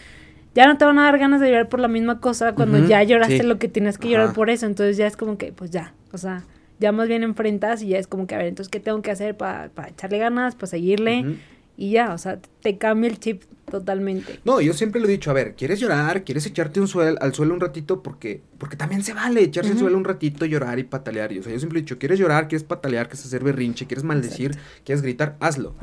[0.55, 3.03] ya no te van a dar ganas de llorar por la misma cosa cuando ya
[3.03, 3.45] lloraste sí.
[3.45, 4.65] lo que tienes que llorar por eso.
[4.65, 6.43] Entonces ya es como que, pues ya, o sea,
[6.80, 9.11] ya más bien enfrentas y ya es como que, a ver, entonces, ¿qué tengo que
[9.11, 11.38] hacer para echarle ganas, para seguirle?
[11.76, 14.39] Y ya, o sea, te cambia el chip totalmente.
[14.45, 16.24] No, yo siempre lo he dicho, a ver, ¿quieres llorar?
[16.24, 18.03] ¿Quieres echarte un suel, al suelo un ratito?
[18.03, 21.32] Porque, porque también se vale echarse al suelo un ratito, llorar y patalear.
[21.32, 22.47] Y, o sea, yo siempre he dicho, ¿quieres llorar?
[22.47, 23.07] ¿Quieres patalear?
[23.07, 23.88] ¿Quieres hacer berrinche?
[23.88, 24.55] ¿Quieres maldecir?
[24.86, 25.36] ¿Quieres gritar?
[25.39, 25.74] Hazlo.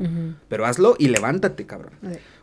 [0.48, 1.94] Pero hazlo y levántate, cabrón.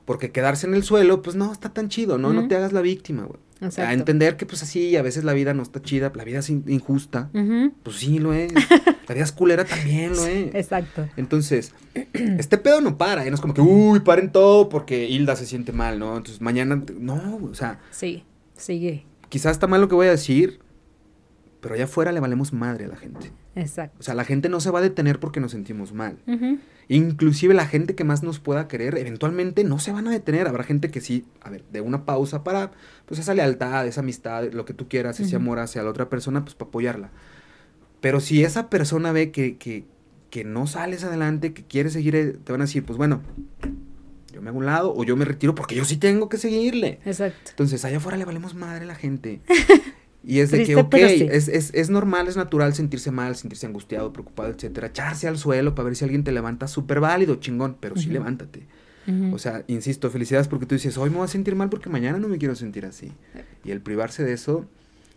[0.04, 2.34] Porque quedarse en el suelo, pues no está tan chido, ¿no?
[2.34, 3.40] No te hagas la víctima, güey.
[3.62, 3.90] Exacto.
[3.90, 6.50] A entender que pues así, a veces la vida no está chida, la vida es
[6.50, 7.30] in- injusta.
[7.84, 8.54] Pues sí, lo es.
[9.08, 10.54] La vida es culera también, lo es.
[10.54, 11.08] Exacto.
[11.16, 11.74] Entonces,
[12.14, 13.30] este pedo no para, ¿eh?
[13.30, 16.18] No es como que, uy, paren todo porque Hilda se siente mal, ¿no?
[16.18, 18.26] Entonces, mañana, no, o sea, Sí,
[18.58, 19.06] sigue.
[19.30, 20.60] quizás está mal lo que voy a decir,
[21.62, 23.32] pero allá afuera le valemos madre a la gente.
[23.56, 23.96] Exacto.
[23.98, 26.18] O sea, la gente no se va a detener porque nos sentimos mal.
[26.28, 26.58] Ujú.
[26.90, 30.48] Inclusive la gente que más nos pueda querer, eventualmente no se van a detener.
[30.48, 32.72] Habrá gente que sí, a ver, de una pausa para,
[33.06, 35.44] pues esa lealtad, esa amistad, lo que tú quieras, ese Ujú.
[35.44, 37.10] amor hacia la otra persona, pues para apoyarla.
[38.00, 39.84] Pero si esa persona ve que, que,
[40.30, 43.22] que no sales adelante, que quieres seguir, eh, te van a decir, pues bueno,
[44.32, 47.00] yo me hago un lado o yo me retiro porque yo sí tengo que seguirle.
[47.06, 47.50] Exacto.
[47.50, 49.42] Entonces, allá afuera le valemos madre a la gente.
[50.30, 51.28] Y es de que, ok, sí.
[51.32, 54.88] es, es, es normal, es natural sentirse mal, sentirse angustiado, preocupado, etcétera.
[54.88, 58.64] Echarse al suelo para ver si alguien te levanta, súper válido, chingón, pero sí levántate.
[59.32, 62.20] O sea, insisto, felicidades porque tú dices, hoy me voy a sentir mal porque mañana
[62.20, 63.14] no me quiero sentir así.
[63.64, 64.66] Y el privarse de eso,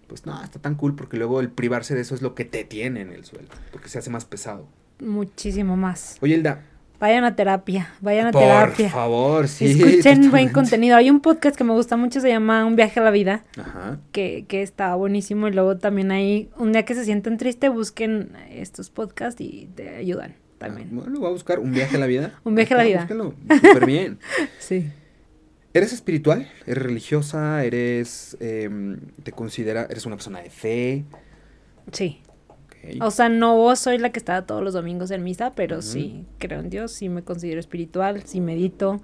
[0.07, 2.63] pues no, está tan cool porque luego el privarse de eso es lo que te
[2.63, 4.69] tiene en el suelo, porque se hace más pesado.
[5.01, 6.19] Muchísimo más.
[6.21, 6.63] Oye, Hilda,
[7.01, 8.91] Vayan a terapia, vayan a por terapia.
[8.91, 9.65] favor, sí.
[9.83, 10.97] Escuchen buen contenido.
[10.97, 13.99] Hay un podcast que me gusta mucho, se llama Un viaje a la vida, Ajá.
[14.13, 15.49] que, que está buenísimo.
[15.49, 19.97] Y luego también hay, un día que se sientan tristes, busquen estos podcasts y te
[19.97, 20.89] ayudan también.
[20.93, 22.39] Ah, bueno, voy a buscar un viaje a la vida.
[22.45, 23.01] Un viaje a la Ahí vida.
[23.01, 24.19] búsquenlo, súper bien.
[24.59, 24.91] Sí.
[25.73, 26.49] ¿Eres espiritual?
[26.67, 27.65] ¿Eres religiosa?
[27.65, 31.05] ¿Eres, em, te considera, eres una persona de fe?
[31.93, 32.21] Sí.
[33.01, 36.61] O sea, no soy la que está todos los domingos en misa, pero sí creo
[36.61, 39.01] en Dios, sí me considero espiritual, sí medito,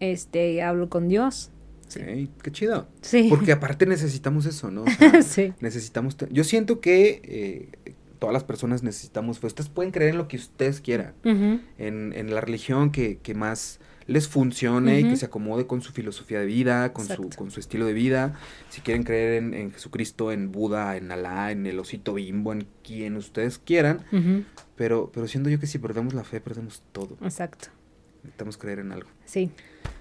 [0.00, 1.50] este, hablo con Dios.
[1.88, 2.30] Sí.
[2.42, 2.88] Qué chido.
[3.02, 3.26] Sí.
[3.28, 4.84] Porque aparte necesitamos eso, ¿no?
[4.84, 5.52] O sea, sí.
[5.60, 7.20] necesitamos, yo siento que
[7.84, 9.48] eh, todas las personas necesitamos, fe.
[9.48, 13.78] ustedes pueden creer en lo que ustedes quieran, en, en la religión que, que más
[14.12, 17.60] les funcione y que se acomode con su filosofía de vida, con su, con su
[17.60, 18.34] estilo de vida.
[18.68, 22.66] Si quieren creer en, en Jesucristo, en Buda, en Alá, en el osito bimbo, en
[22.84, 24.04] quien ustedes quieran,
[24.76, 27.16] pero, pero siento yo que si perdemos la fe, perdemos todo.
[27.22, 27.68] Exacto.
[28.22, 29.08] Necesitamos creer en algo.
[29.24, 29.50] Sí,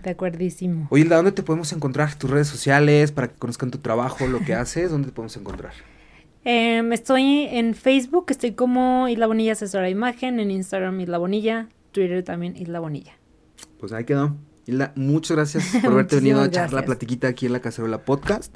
[0.03, 0.88] de acuerdísimo.
[0.91, 2.14] Oye, Hilda, ¿dónde te podemos encontrar?
[2.16, 5.74] Tus redes sociales, para que conozcan tu trabajo, lo que haces, ¿dónde te podemos encontrar?
[6.43, 11.70] Em, estoy en Facebook, estoy como Isla Bonilla Asesora de Imagen, en Instagram Isla Bonilla,
[11.91, 13.14] Twitter también Isla Bonilla.
[13.82, 14.38] Pues ahí quedó.
[14.67, 18.55] Hilda, muchas gracias por haberte venido a echar la platiquita aquí en la Cacerola Podcast.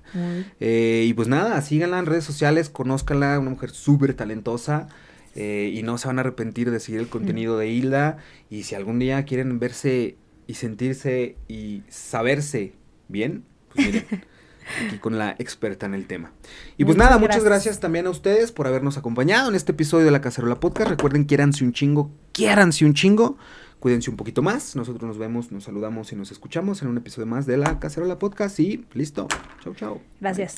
[0.60, 4.88] Eh, y pues nada, síganla en redes sociales, conózcanla, una mujer súper talentosa.
[5.34, 8.18] eh, y no se van a arrepentir de seguir el contenido de Hilda.
[8.50, 10.16] Y si algún día quieren verse
[10.48, 12.74] y sentirse y saberse
[13.10, 14.06] bien, pues miren,
[14.88, 16.32] aquí con la experta en el tema.
[16.78, 17.66] Y pues Muchas nada, muchas gracias.
[17.66, 20.92] gracias también a ustedes por habernos acompañado en este episodio de la Cacerola Podcast.
[20.92, 23.38] Recuerden, quiéranse un chingo, quiéranse un chingo.
[23.86, 24.76] Cuídense un poquito más.
[24.76, 28.18] Nosotros nos vemos, nos saludamos y nos escuchamos en un episodio más de la Cacerola
[28.18, 28.60] Podcast.
[28.60, 29.28] Y listo.
[29.64, 30.02] Chau, chau.
[30.20, 30.58] Gracias.